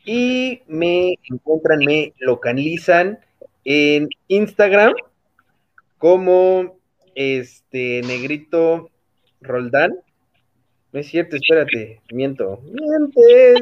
[0.04, 3.18] y me encuentran, me localizan
[3.64, 4.94] en Instagram
[5.98, 6.78] como
[7.14, 8.90] este negrito
[9.40, 9.92] Roldán.
[10.92, 12.60] No es cierto, espérate, miento.
[12.64, 13.60] Mientes.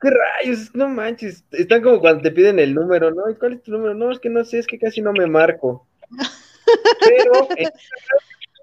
[0.00, 0.74] ¿Qué rayos?
[0.74, 1.44] No manches.
[1.50, 3.28] Están como cuando te piden el número, ¿no?
[3.30, 3.94] ¿Y ¿Cuál es tu número?
[3.94, 5.86] No, es que no sé, es que casi no me marco.
[7.00, 8.20] Pero en Instagram,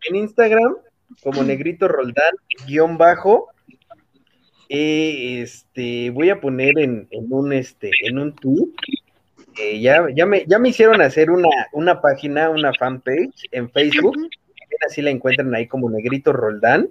[0.10, 0.78] en Instagram,
[1.22, 2.34] como negrito Roldán,
[2.66, 3.50] guion bajo,
[4.70, 8.70] este, voy a poner en, en un este, en un tweet.
[9.60, 14.14] eh, ya, ya, me, ya me hicieron hacer una, una página, una fanpage en Facebook.
[14.16, 16.90] También así la encuentran ahí como negrito Roldán.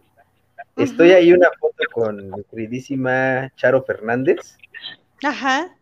[0.76, 4.58] Estoy ahí una foto con mi queridísima Charo Fernández.
[5.22, 5.74] Ajá.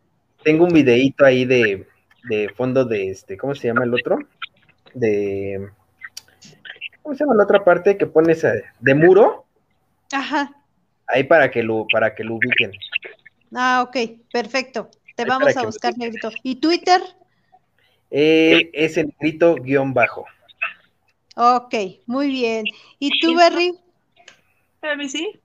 [0.42, 1.86] Tengo un videíto ahí de,
[2.28, 4.18] de fondo de este, ¿cómo se llama el otro?
[4.94, 5.68] De
[7.02, 9.46] ¿cómo se llama la otra parte que pones eh, de muro?
[10.12, 10.52] Ajá.
[11.06, 12.72] Ahí para que lo, para que lo ubiquen.
[13.54, 13.96] Ah, ok,
[14.32, 14.90] perfecto.
[15.16, 16.30] Te Ahí vamos a buscar, Negrito.
[16.42, 17.00] ¿Y Twitter?
[18.10, 20.26] Eh, es el grito guion bajo.
[21.36, 21.74] Ok,
[22.06, 22.64] muy bien.
[22.98, 23.72] ¿Y tú, Berry?
[24.82, 25.40] A mí sí.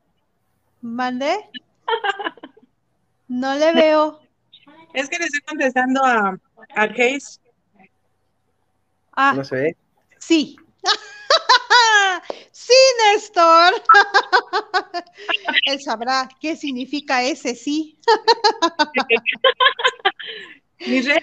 [0.82, 1.36] ¿Mande?
[3.28, 4.20] No le veo.
[4.94, 6.40] Es que le estoy contestando a,
[6.76, 7.40] a Case.
[9.14, 9.76] Ah, No sé.
[10.20, 10.56] sí.
[12.52, 12.74] Sí,
[13.14, 13.74] Néstor.
[15.66, 17.98] Él sabrá qué significa ese sí.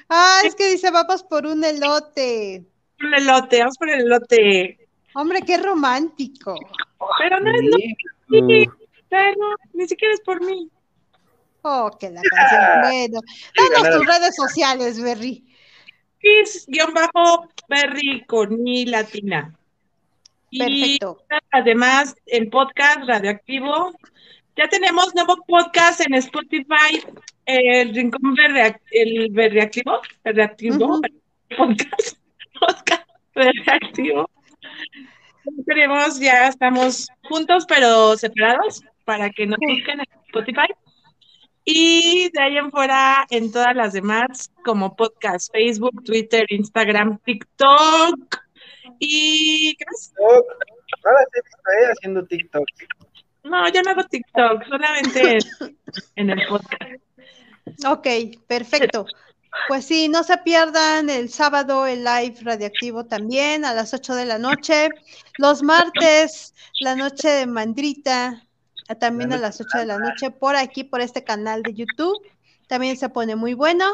[0.09, 2.65] ah, es que dice, vamos por un elote.
[3.01, 4.89] Un elote, vamos por el elote.
[5.15, 6.55] Hombre, qué romántico.
[7.19, 7.77] Pero no es lo
[9.09, 10.69] pero ni siquiera es por mí.
[11.63, 12.81] Oh, que la canción.
[12.83, 13.21] Bueno,
[13.57, 15.45] danos tus redes sociales, Berry.
[16.21, 16.67] Kiss-Berry
[18.27, 19.57] con mi latina.
[20.51, 21.19] Perfecto.
[21.31, 23.93] Y además, el podcast radioactivo.
[24.57, 27.03] Ya tenemos nuevo podcast en Spotify,
[27.45, 31.01] el Rincón Verde, el Verdeactivo, Verdeactivo,
[31.57, 32.19] podcast,
[32.61, 34.31] podcast Verdeactivo.
[35.67, 40.73] Tenemos, ya estamos juntos pero separados para que nos busquen en Spotify.
[41.65, 48.46] Y de ahí en fuera, en todas las demás, como podcast, Facebook, Twitter, Instagram, TikTok.
[48.99, 50.09] ¿Y qué más?
[50.09, 50.47] TikTok.
[51.05, 52.67] Ahora sí estoy haciendo TikTok.
[53.45, 55.39] No, yo no hago TikTok, solamente
[56.17, 57.03] en el podcast.
[57.87, 58.07] Ok,
[58.47, 59.07] perfecto.
[59.69, 64.27] Pues sí, no se pierdan el sábado el live radiactivo también a las 8 de
[64.27, 64.91] la noche.
[65.39, 68.43] Los martes, la noche de Mandrita,
[69.01, 72.19] también a las 8 de la noche por aquí, por este canal de YouTube.
[72.69, 73.87] También se pone muy bueno,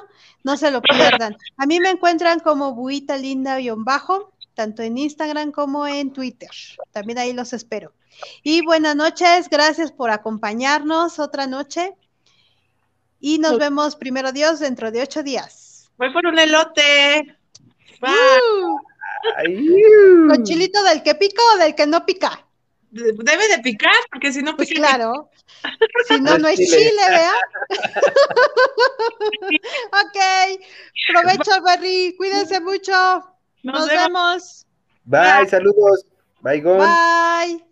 [0.45, 1.37] no se lo pierdan.
[1.59, 6.51] A mí me encuentran como Buita Linda-bajo, tanto en Instagram como en Twitter.
[6.93, 7.93] También ahí los espero.
[8.43, 11.95] Y buenas noches, gracias por acompañarnos otra noche.
[13.21, 15.91] Y nos vemos, primero Dios, dentro de ocho días.
[15.97, 17.37] Voy por un elote.
[18.03, 20.29] Uh.
[20.29, 22.47] ¿Con chilito del que pica o del que no pica?
[22.93, 25.31] debe de picar, porque si no, pues claro.
[26.09, 27.33] Si no, no es chile, vea.
[30.03, 30.19] ok,
[31.13, 32.93] provecho, Berry, cuídense mucho.
[33.63, 34.67] Nos, vemos.
[35.05, 36.05] Bye, saludos.
[36.41, 37.65] Bye, Bye.